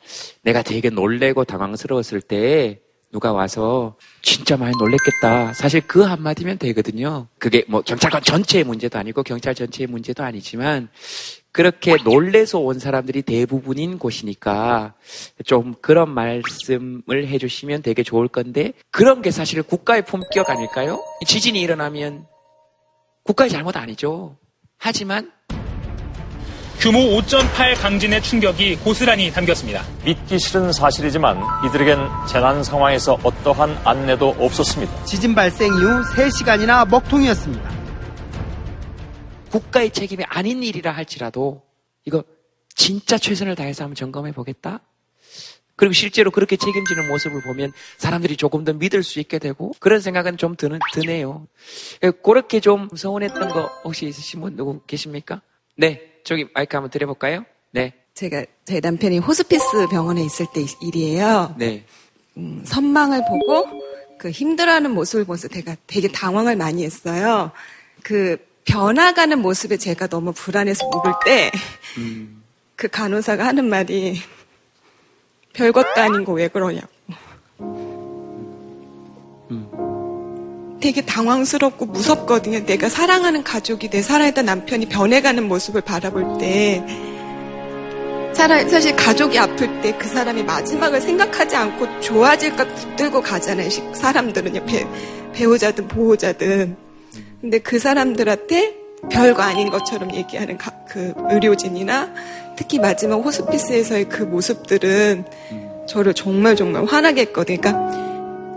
[0.40, 2.80] 내가 되게 놀래고 당황스러웠을 때
[3.14, 5.52] 누가 와서 진짜 많이 놀랬겠다.
[5.54, 7.28] 사실 그 한마디면 되거든요.
[7.38, 10.88] 그게 뭐 경찰관 전체의 문제도 아니고 경찰 전체의 문제도 아니지만
[11.52, 14.94] 그렇게 놀래서 온 사람들이 대부분인 곳이니까
[15.44, 21.00] 좀 그런 말씀을 해주시면 되게 좋을 건데 그런 게 사실 국가의 품격 아닐까요?
[21.24, 22.26] 지진이 일어나면
[23.22, 24.36] 국가의 잘못 아니죠.
[24.76, 25.30] 하지만
[26.84, 29.82] 규모 5.8 강진의 충격이 고스란히 담겼습니다.
[30.04, 31.96] 믿기 싫은 사실이지만 이들에겐
[32.28, 35.06] 재난 상황에서 어떠한 안내도 없었습니다.
[35.06, 37.70] 지진 발생 이후 3시간이나 먹통이었습니다.
[39.50, 41.62] 국가의 책임이 아닌 일이라 할지라도
[42.04, 42.22] 이거
[42.74, 44.80] 진짜 최선을 다해서 한번 점검해 보겠다.
[45.76, 50.36] 그리고 실제로 그렇게 책임지는 모습을 보면 사람들이 조금 더 믿을 수 있게 되고 그런 생각은
[50.36, 51.46] 좀 드는, 드네요.
[52.22, 55.40] 그렇게 좀 서운했던 거 혹시 있으신 분 누구 계십니까?
[55.78, 57.44] 네, 저기 마이크 한번 드려볼까요?
[57.70, 61.54] 네, 제가 제 남편이 호스피스 병원에 있을 때 일이에요.
[61.58, 61.84] 네.
[62.36, 63.66] 음, 선망을 보고
[64.18, 67.52] 그 힘들어하는 모습을 보면서 제가 되게 당황을 많이 했어요.
[68.02, 74.18] 그 변화가는 모습에 제가 너무 불안해서 묵을 때그 간호사가 하는 말이
[75.52, 76.88] 별것도 아닌 거 왜 그러냐고.
[80.84, 82.66] 되게 당황스럽고 무섭거든요.
[82.66, 86.84] 내가 사랑하는 가족이 내 살아있던 남편이 변해가는 모습을 바라볼 때
[88.68, 93.70] 사실 가족이 아플 때 그 사람이 마지막을 생각하지 않고 좋아질까 붙들고 가잖아요.
[93.70, 94.66] 시- 사람들은요.
[94.66, 94.86] 배,
[95.32, 96.76] 배우자든 보호자든.
[97.40, 98.74] 근데 그 사람들한테
[99.10, 102.10] 별거 아닌 것처럼 얘기하는 가- 그 의료진이나
[102.56, 105.24] 특히 마지막 호스피스에서의 그 모습들은
[105.88, 107.58] 저를 정말 정말 화나게 했거든요.
[107.58, 108.03] 그러니까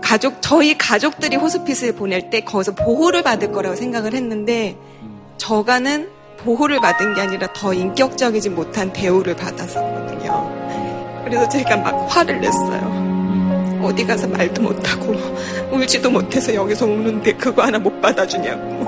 [0.08, 4.74] 가족, 저희 가족들이 호스피스에 보낼 때 거기서 보호를 받을 거라고 생각을 했는데
[5.36, 11.22] 저가는 보호를 받은 게 아니라 더 인격적이지 못한 대우를 받았었거든요.
[11.26, 13.80] 그래서 제가 막 화를 냈어요.
[13.82, 15.12] 어디 가서 말도 못하고
[15.72, 18.86] 울지도 못해서 여기서 우는데 그거 하나 못 받아주냐고.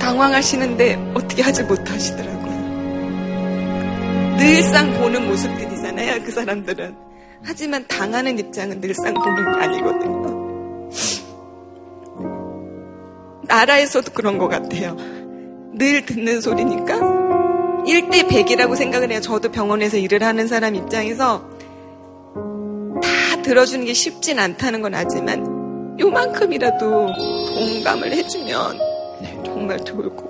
[0.00, 2.39] 당황하시는데 어떻게 하지 못하시더라고요.
[4.40, 6.96] 늘상 보는 모습들이잖아요, 그 사람들은.
[7.44, 10.40] 하지만 당하는 입장은 늘상 보는 게 아니거든요.
[13.42, 14.96] 나라에서도 그런 것 같아요.
[15.74, 16.98] 늘 듣는 소리니까
[17.84, 19.20] 1대 100이라고 생각을 해요.
[19.20, 21.44] 저도 병원에서 일을 하는 사람 입장에서
[23.02, 27.08] 다 들어주는 게 쉽진 않다는 건 알지만 요만큼이라도
[27.54, 28.78] 공감을 해주면
[29.44, 30.29] 정말 좋을 것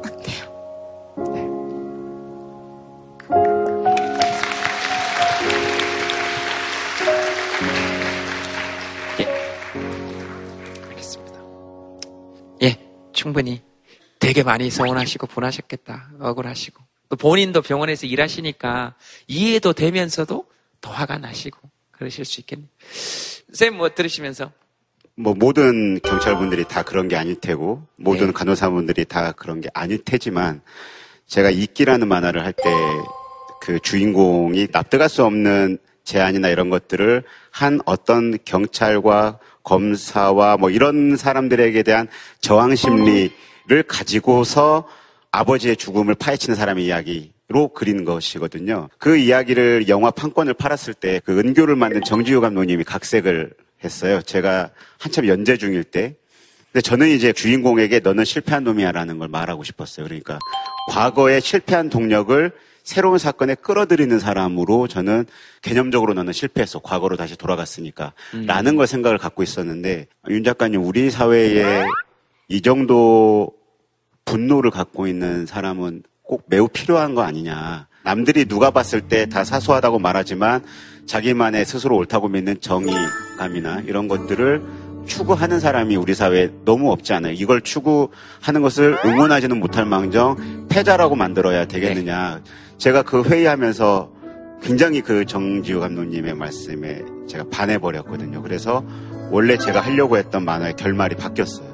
[12.62, 12.76] 예,
[13.12, 13.62] 충분히
[14.18, 16.10] 되게 많이 서운하시고 분하셨겠다.
[16.20, 16.82] 억울하시고.
[17.08, 18.94] 또 본인도 병원에서 일하시니까
[19.26, 20.44] 이해도 되면서도
[20.80, 21.58] 더 화가 나시고
[21.90, 22.68] 그러실 수 있겠네요.
[23.52, 24.52] 쌤 뭐 들으시면서?
[25.16, 30.62] 뭐 모든 경찰분들이 다 그런 게 아닐 테고 모든 간호사분들이 다 그런 게 아닐 테지만
[31.26, 32.62] 제가 이끼라는 만화를 할 때
[33.62, 35.76] 그 주인공이 납득할 수 없는
[36.10, 42.08] 제안이나 이런 것들을 한 어떤 경찰과 검사와 뭐 이런 사람들에게 대한
[42.40, 43.30] 저항 심리를
[43.86, 44.88] 가지고서
[45.30, 48.88] 아버지의 죽음을 파헤치는 사람의 이야기 로 그린 것이거든요.
[48.98, 53.52] 그 이야기를 영화 판권을 팔았을 때 그 은교를 만든 정지효 감독님이 각색을
[53.82, 54.22] 했어요.
[54.22, 56.14] 제가 한참 연재 중일 때.
[56.72, 60.06] 근데 저는 이제 주인공에게 너는 실패한 놈이야라는 걸 말하고 싶었어요.
[60.06, 60.38] 그러니까
[60.88, 62.52] 과거에 실패한 동력을
[62.82, 65.26] 새로운 사건에 끌어들이는 사람으로 저는
[65.62, 66.80] 개념적으로 너는 실패했어.
[66.80, 68.12] 과거로 다시 돌아갔으니까.
[68.46, 71.84] 라는 걸 생각을 갖고 있었는데 윤 작가님 우리 사회에
[72.48, 73.52] 이 정도
[74.24, 77.86] 분노를 갖고 있는 사람은 꼭 매우 필요한 거 아니냐.
[78.02, 80.64] 남들이 누가 봤을 때 다 사소하다고 말하지만
[81.06, 84.62] 자기만의 스스로 옳다고 믿는 정의감이나 이런 것들을
[85.06, 87.32] 추구하는 사람이 우리 사회에 너무 없지 않아요.
[87.32, 92.40] 이걸 추구하는 것을 응원하지는 못할 망정 패자라고 만들어야 되겠느냐.
[92.80, 94.10] 제가 그 회의하면서
[94.62, 98.42] 굉장히 그 정지우 감독님의 말씀에 제가 반해버렸거든요.
[98.42, 98.82] 그래서
[99.30, 101.68] 원래 제가 하려고 했던 만화의 결말이 바뀌었어요.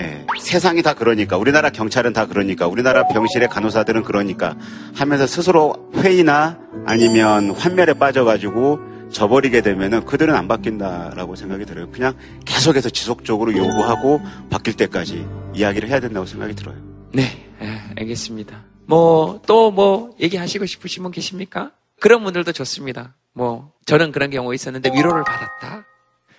[0.00, 0.24] 예.
[0.40, 4.56] 세상이 다 그러니까 우리나라 경찰은 다 그러니까 우리나라 병실의 간호사들은 그러니까
[4.94, 8.78] 하면서 스스로 회의나 아니면 환멸에 빠져가지고
[9.10, 11.90] 저버리게 되면은 그들은 안 바뀐다라고 생각이 들어요.
[11.90, 12.14] 그냥
[12.44, 16.76] 계속해서 지속적으로 요구하고 바뀔 때까지 이야기를 해야 된다고 생각이 들어요.
[17.12, 17.24] 네,
[17.60, 18.69] 예, 알겠습니다.
[18.90, 21.70] 뭐, 또 뭐, 얘기하시고 싶으신 분 계십니까?
[22.00, 23.14] 그런 분들도 좋습니다.
[23.32, 25.84] 뭐, 저는 그런 경우 있었는데 위로를 받았다.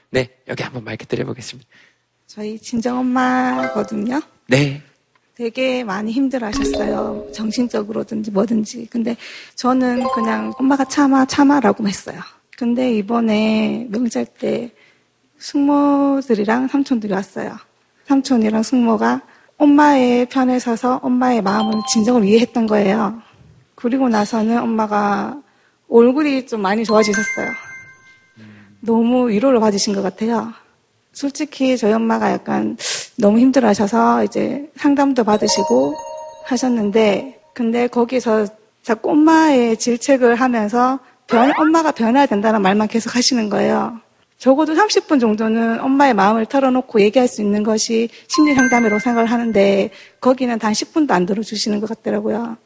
[0.10, 1.70] 네, 여기 한번 마이크 드려보겠습니다.
[2.28, 4.22] 저희 친정엄마거든요.
[4.48, 4.84] 네.
[5.36, 7.32] 되게 많이 힘들어 하셨어요.
[7.34, 8.88] 정신적으로든지 뭐든지.
[8.92, 9.16] 근데
[9.56, 12.20] 저는 그냥 엄마가 참아, 참아라고 했어요.
[12.58, 14.72] 근데 이번에 명절 때
[15.40, 17.58] 숙모들이랑 삼촌들이 왔어요.
[18.08, 19.22] 삼촌이랑 숙모가
[19.62, 23.22] 엄마의 편에 서서 엄마의 마음을 진정을 이해했던 거예요.
[23.76, 25.40] 그리고 나서는 엄마가
[25.88, 27.52] 얼굴이 좀 많이 좋아지셨어요.
[28.80, 30.52] 너무 위로를 받으신 것 같아요.
[31.14, 32.76] 솔직히 저희 엄마가 약간
[33.18, 35.96] 너무 힘들어 하셔서 이제 상담도 받으시고
[36.46, 38.48] 하셨는데, 근데 거기서
[38.82, 40.98] 자꾸 엄마의 질책을 하면서
[41.28, 44.00] 변, 엄마가 변해야 된다는 말만 계속 하시는 거예요.
[44.42, 50.58] 적어도 30분 정도는 엄마의 마음을 털어놓고 얘기할 수 있는 것이 심리 상담이라고 생각을 하는데, 거기는
[50.58, 52.58] 단 10분도 안 들어주시는 것 같더라고요.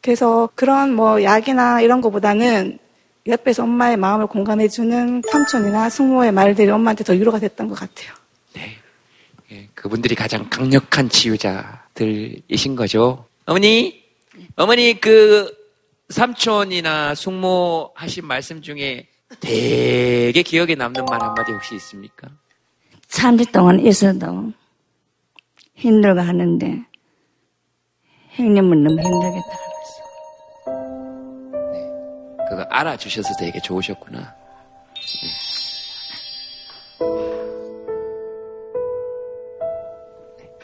[0.00, 2.78] 그래서 그런 뭐 약이나 이런 거보다는
[3.26, 8.12] 옆에서 엄마의 마음을 공감해주는 삼촌이나 숙모의 말들이 엄마한테 더 위로가 됐던 것 같아요.
[9.50, 13.26] 예, 그분들이 가장 강력한 치유자들이신 거죠.
[13.46, 14.00] 어머니,
[14.54, 15.52] 어머니 그
[16.08, 19.08] 삼촌이나 숙모 하신 말씀 중에
[19.40, 22.28] 되게 기억에 남는 말 한마디 혹시 있습니까?
[23.08, 24.52] 3주 동안 있어도
[25.74, 26.84] 힘들고 하는데
[28.30, 29.66] 형님은 너무 힘들겠다.
[32.48, 34.34] 그거 알아주셔서 되게 좋으셨구나.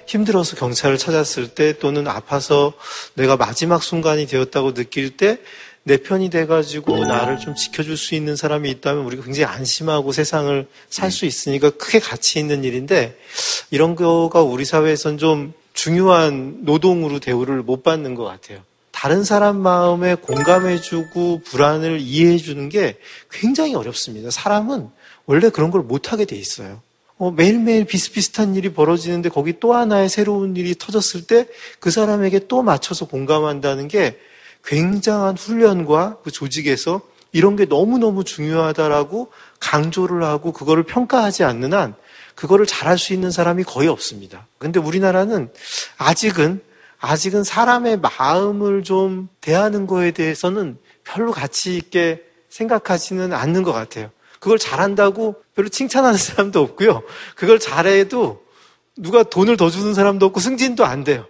[0.06, 2.74] 힘들어서 경찰을 찾았을 때 또는 아파서
[3.14, 5.38] 내가 마지막 순간이 되었다고 느낄 때
[5.84, 11.10] 내 편이 돼가지고 나를 좀 지켜줄 수 있는 사람이 있다면 우리가 굉장히 안심하고 세상을 살
[11.10, 13.18] 수 있으니까 크게 가치 있는 일인데
[13.70, 18.60] 이런 거가 우리 사회에선 좀 중요한 노동으로 대우를 못 받는 것 같아요.
[18.92, 22.98] 다른 사람 마음에 공감해주고 불안을 이해해주는 게
[23.30, 24.30] 굉장히 어렵습니다.
[24.30, 24.88] 사람은
[25.26, 26.80] 원래 그런 걸 못하게 돼 있어요.
[27.18, 31.46] 어, 매일매일 비슷비슷한 일이 벌어지는데 거기 또 하나의 새로운 일이 터졌을 때
[31.80, 34.18] 그 사람에게 또 맞춰서 공감한다는 게
[34.64, 37.00] 굉장한 훈련과 그 조직에서
[37.32, 41.94] 이런 게 너무너무 중요하다라고 강조를 하고 그거를 평가하지 않는 한
[42.34, 44.46] 그거를 잘할 수 있는 사람이 거의 없습니다.
[44.58, 45.50] 근데 우리나라는
[45.96, 46.60] 아직은
[46.98, 54.10] 아직은 사람의 마음을 좀 대하는 거에 대해서는 별로 가치 있게 생각하지는 않는 것 같아요.
[54.38, 57.02] 그걸 잘한다고 별로 칭찬하는 사람도 없고요.
[57.34, 58.42] 그걸 잘해도
[58.96, 61.26] 누가 돈을 더 주는 사람도 없고 승진도 안 돼요.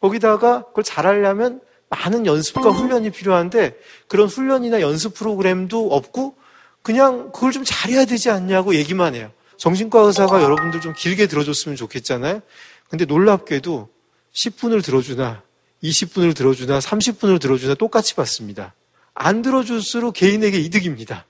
[0.00, 1.60] 거기다가 그걸 잘하려면
[1.90, 3.76] 많은 연습과 훈련이 필요한데
[4.08, 6.36] 그런 훈련이나 연습 프로그램도 없고
[6.82, 9.30] 그냥 그걸 좀 잘해야 되지 않냐고 얘기만 해요.
[9.56, 12.40] 정신과 의사가 여러분들 좀 길게 들어줬으면 좋겠잖아요.
[12.88, 13.88] 근데 놀랍게도
[14.32, 15.42] 10분을 들어주나
[15.82, 18.74] 20분을 들어주나 30분을 들어주나 똑같이 받습니다.
[19.14, 21.26] 안 들어줄수록 개인에게 이득입니다.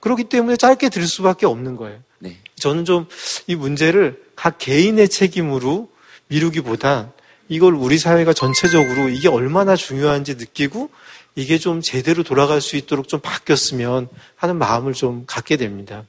[0.00, 2.00] 그렇기 때문에 짧게 들을 수밖에 없는 거예요.
[2.18, 2.38] 네.
[2.56, 3.06] 저는 좀
[3.46, 5.90] 이 문제를 각 개인의 책임으로
[6.28, 7.12] 미루기보다
[7.50, 10.88] 이걸 우리 사회가 전체적으로 이게 얼마나 중요한지 느끼고
[11.34, 16.04] 이게 좀 제대로 돌아갈 수 있도록 좀 바뀌었으면 하는 마음을 좀 갖게 됩니다.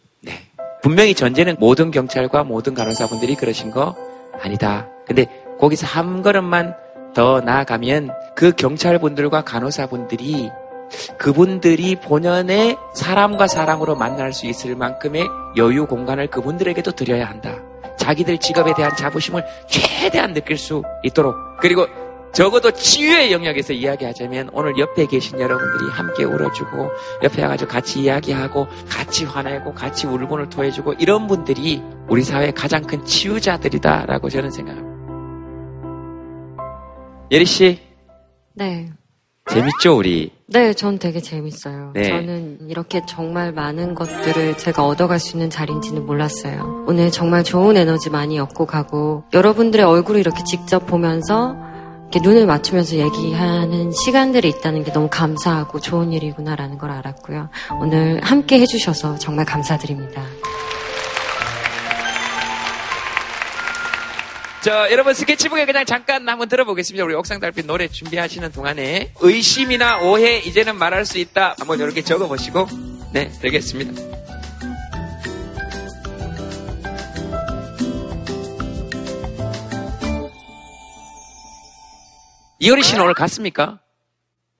[0.84, 3.96] 분명히 전제는 모든 경찰과 모든 간호사분들이 그러신 거
[4.40, 4.88] 아니다.
[5.08, 5.26] 근데
[5.60, 6.76] 거기서 한 걸음만
[7.16, 10.50] 더 나아가면 그 경찰분들과 간호사분들이
[11.18, 15.28] 그분들이 본연의 사람과 사람으로 만날 수 있을 만큼의
[15.58, 17.58] 여유 공간을 그분들에게도 드려야 한다.
[17.98, 21.86] 자기들 직업에 대한 자부심을 최 대한 느낄 수 있도록 그리고
[22.34, 26.90] 적어도 치유의 영역에서 이야기하자면 오늘 옆에 계신 여러분들이 함께 울어주고
[27.24, 33.04] 옆에 와가지고 같이 이야기하고 같이 화내고 같이 울분을 토해주고 이런 분들이 우리 사회의 가장 큰
[33.04, 34.92] 치유자들이다라고 저는 생각합니다.
[37.32, 37.80] 예리 씨
[38.54, 38.90] 네.
[39.50, 40.32] 재밌죠 우리?
[40.54, 41.92] 네, 전 되게 재밌어요.
[41.94, 42.10] 네.
[42.10, 46.84] 저는 이렇게 정말 많은 것들을 제가 얻어갈 수 있는 자리인지는 몰랐어요.
[46.88, 51.56] 오늘 정말 좋은 에너지 많이 얻고 가고 여러분들의 얼굴을 이렇게 직접 보면서
[52.12, 57.48] 이렇게 눈을 맞추면서 얘기하는 시간들이 있다는 게 너무 감사하고 좋은 일이구나라는 걸 알았고요.
[57.82, 60.22] 오늘 함께 해주셔서 정말 감사드립니다.
[64.62, 67.04] 자, 여러분 스케치북에 그냥 잠깐 한번 들어보겠습니다.
[67.04, 71.56] 우리 옥상 달빛 노래 준비하시는 동안에 의심이나 오해 이제는 말할 수 있다.
[71.58, 72.68] 한번 이렇게 적어보시고
[73.12, 73.92] 네, 되겠습니다.
[82.60, 83.80] 이효리 씨는 오늘 갔습니까?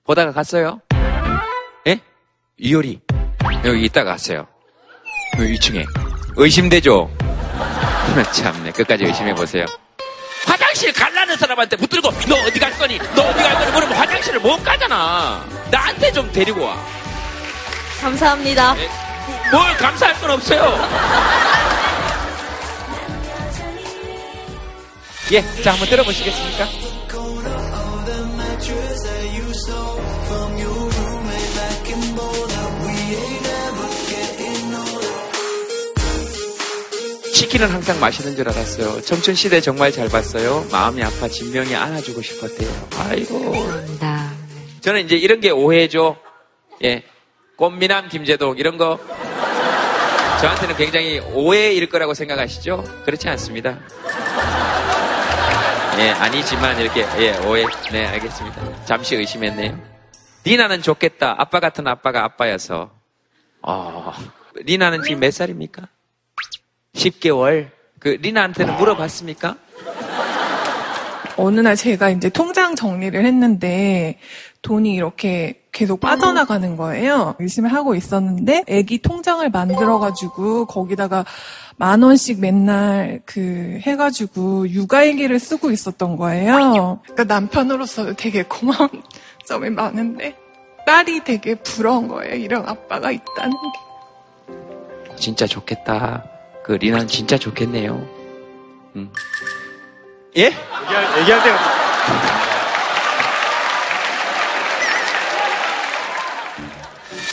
[0.02, 0.80] 보다가 갔어요?
[1.86, 2.00] 예?
[2.58, 3.00] 이효리
[3.64, 4.48] 여기 있다 갔어요.
[5.38, 5.84] 여기 2층에
[6.34, 7.08] 의심되죠?
[8.34, 9.64] 참네 끝까지 의심해 보세요.
[10.46, 12.98] 화장실 갈라는 사람한테 붙들고 너 어디 갈 거니?
[13.14, 13.72] 너 어디 갈 거니?
[13.72, 15.44] 그러면 화장실을 못 가잖아.
[15.70, 16.76] 나한테 좀 데리고 와.
[18.00, 18.74] 감사합니다.
[19.52, 20.88] 뭘 감사할 건 없어요.
[25.32, 26.68] 예, 자 한번 들어보시겠습니까?
[37.42, 39.00] 치킨은 항상 맛있는 줄 알았어요.
[39.00, 40.64] 청춘 시대 정말 잘 봤어요.
[40.70, 42.88] 마음이 아파 진명이 안아주고 싶었대요.
[43.00, 43.52] 아이고.
[44.80, 46.16] 저는 이제 이런 게 오해죠.
[46.84, 47.02] 예.
[47.56, 49.00] 꽃미남 김재동 이런 거
[50.40, 53.02] 저한테는 굉장히 오해일 거라고 생각하시죠?
[53.04, 53.80] 그렇지 않습니다.
[55.98, 57.66] 예, 아니지만 이렇게 예, 오해.
[57.90, 58.84] 네, 알겠습니다.
[58.84, 59.76] 잠시 의심했네요.
[60.44, 61.34] 리나는 좋겠다.
[61.38, 62.92] 아빠 같은 아빠가 아빠여서.
[63.62, 64.12] 어,
[64.54, 65.88] 리나는 지금 몇 살입니까?
[66.94, 67.70] 10개월.
[67.98, 69.56] 그 리나한테는 물어봤습니까?
[71.36, 74.18] 어느 날 제가 이제 통장 정리를 했는데
[74.60, 77.34] 돈이 이렇게 계속 빠져나가는 거예요.
[77.38, 81.24] 의심을 하고 있었는데 애기 통장을 만들어 가지고 거기다가
[81.76, 87.00] 만 원씩 맨날 그 해가지고 육아일기를 쓰고 있었던 거예요.
[87.04, 88.88] 그러니까 남편으로서 되게 고마운
[89.46, 90.36] 점이 많은데
[90.86, 92.34] 딸이 되게 부러운 거예요.
[92.34, 95.16] 이런 아빠가 있다는 게.
[95.16, 96.24] 진짜 좋겠다.
[96.64, 98.08] 그 리나는 진짜 좋겠네요.
[98.96, 99.10] 음.
[100.36, 100.44] 예?
[100.44, 101.58] 얘기할, 얘기할 때가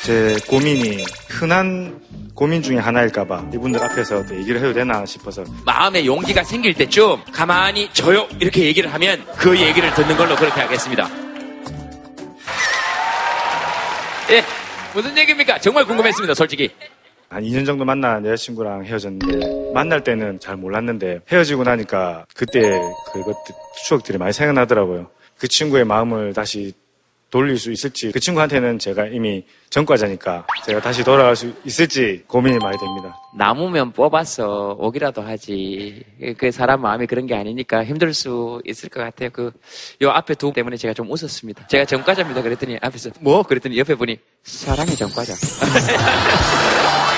[0.04, 2.00] 제 고민이 흔한
[2.34, 7.90] 고민 중에 하나일까봐 이분들 앞에서 또 얘기를 해도 되나 싶어서 마음의 용기가 생길 때쯤 가만히
[7.94, 11.10] 저요 이렇게 얘기를 하면 그 얘기를 듣는 걸로 그렇게 하겠습니다.
[14.32, 14.44] 예,
[14.94, 15.60] 무슨 얘기입니까?
[15.60, 16.72] 정말 궁금했습니다, 솔직히.
[17.30, 22.82] 한 2년 정도 만난 여자친구랑 헤어졌는데 만날 때는 잘 몰랐는데 헤어지고 나니까 그때
[23.14, 23.36] 그것
[23.86, 25.08] 추억들이 많이 생각나더라고요.
[25.38, 26.74] 그 친구의 마음을 다시
[27.30, 32.76] 돌릴 수 있을지 그 친구한테는 제가 이미 전과자니까 제가 다시 돌아갈 수 있을지 고민이 많이
[32.80, 33.16] 됩니다.
[33.38, 36.04] 남으면 뽑아서 오기라도 하지.
[36.40, 39.30] 그 사람 마음이 그런 게 아니니까 힘들 수 있을 것 같아요.
[39.32, 39.52] 그,
[40.02, 41.68] 요 앞에 두 분 때문에 제가 좀 웃었습니다.
[41.68, 42.42] 제가 전과자입니다.
[42.42, 43.44] 그랬더니 앞에서 뭐?
[43.44, 45.34] 그랬더니 옆에 분이 사랑의 전과자.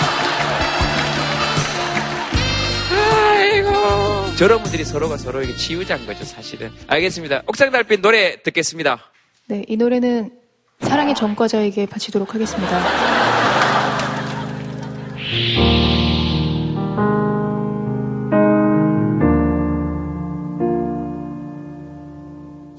[4.41, 6.71] 저런 분들이 서로가 서로에게 치유자인 거죠, 사실은.
[6.87, 7.43] 알겠습니다.
[7.45, 8.97] 옥상 달빛 노래 듣겠습니다.
[9.45, 10.31] 네, 이 노래는
[10.79, 12.81] 사랑의 전과자에게 바치도록 하겠습니다.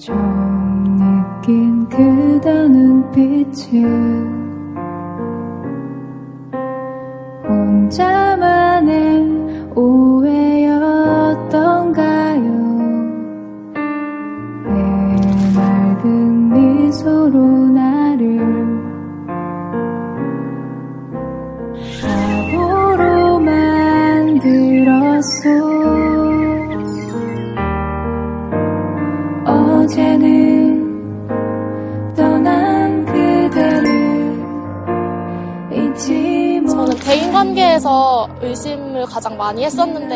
[0.00, 3.84] 좀 느낀 그대 눈빛이
[7.48, 9.21] 혼자만의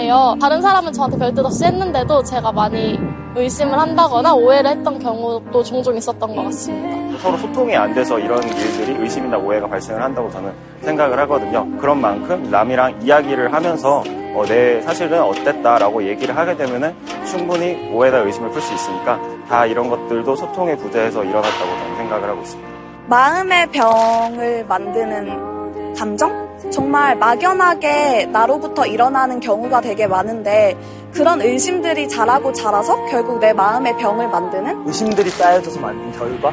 [0.07, 0.37] 했었는데요.
[0.41, 2.99] 다른 사람은 저한테 별뜻 없이 했는데도 제가 많이
[3.35, 7.19] 의심을 한다거나 오해를 했던 경우도 종종 있었던 것 같습니다.
[7.19, 10.53] 서로 소통이 안 돼서 이런 일들이 의심이나 오해가 발생을 한다고 저는
[10.83, 11.67] 생각을 하거든요.
[11.79, 14.03] 그런 만큼 남이랑 이야기를 하면서
[14.35, 16.95] 어, 내 사실은 어땠다라고 얘기를 하게 되면은
[17.25, 22.41] 충분히 오해나 의심을 풀 수 있으니까 다 이런 것들도 소통의 부재에서 일어났다고 저는 생각을 하고
[22.41, 22.71] 있습니다.
[23.09, 26.46] 마음의 병을 만드는 감정?
[26.71, 30.77] 정말 막연하게 나로부터 일어나는 경우가 되게 많은데
[31.13, 36.53] 그런 의심들이 자라고 자라서 결국 내 마음의 병을 만드는 의심들이 쌓여져서 만든 결과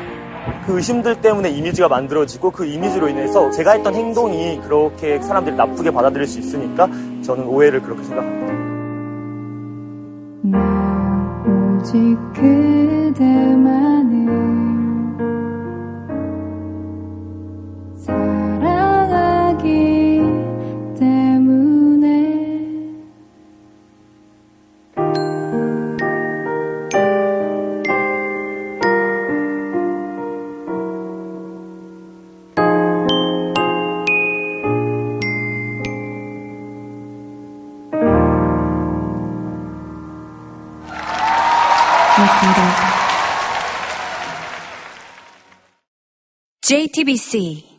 [0.66, 6.28] 그 의심들 때문에 이미지가 만들어지고 그 이미지로 인해서 제가 했던 행동이 그렇게 사람들이 나쁘게 받아들일
[6.28, 6.88] 수 있으니까
[7.24, 8.54] 저는 오해를 그렇게 생각합니다.
[11.80, 13.64] 오직 그대만을
[46.64, 47.73] JTBC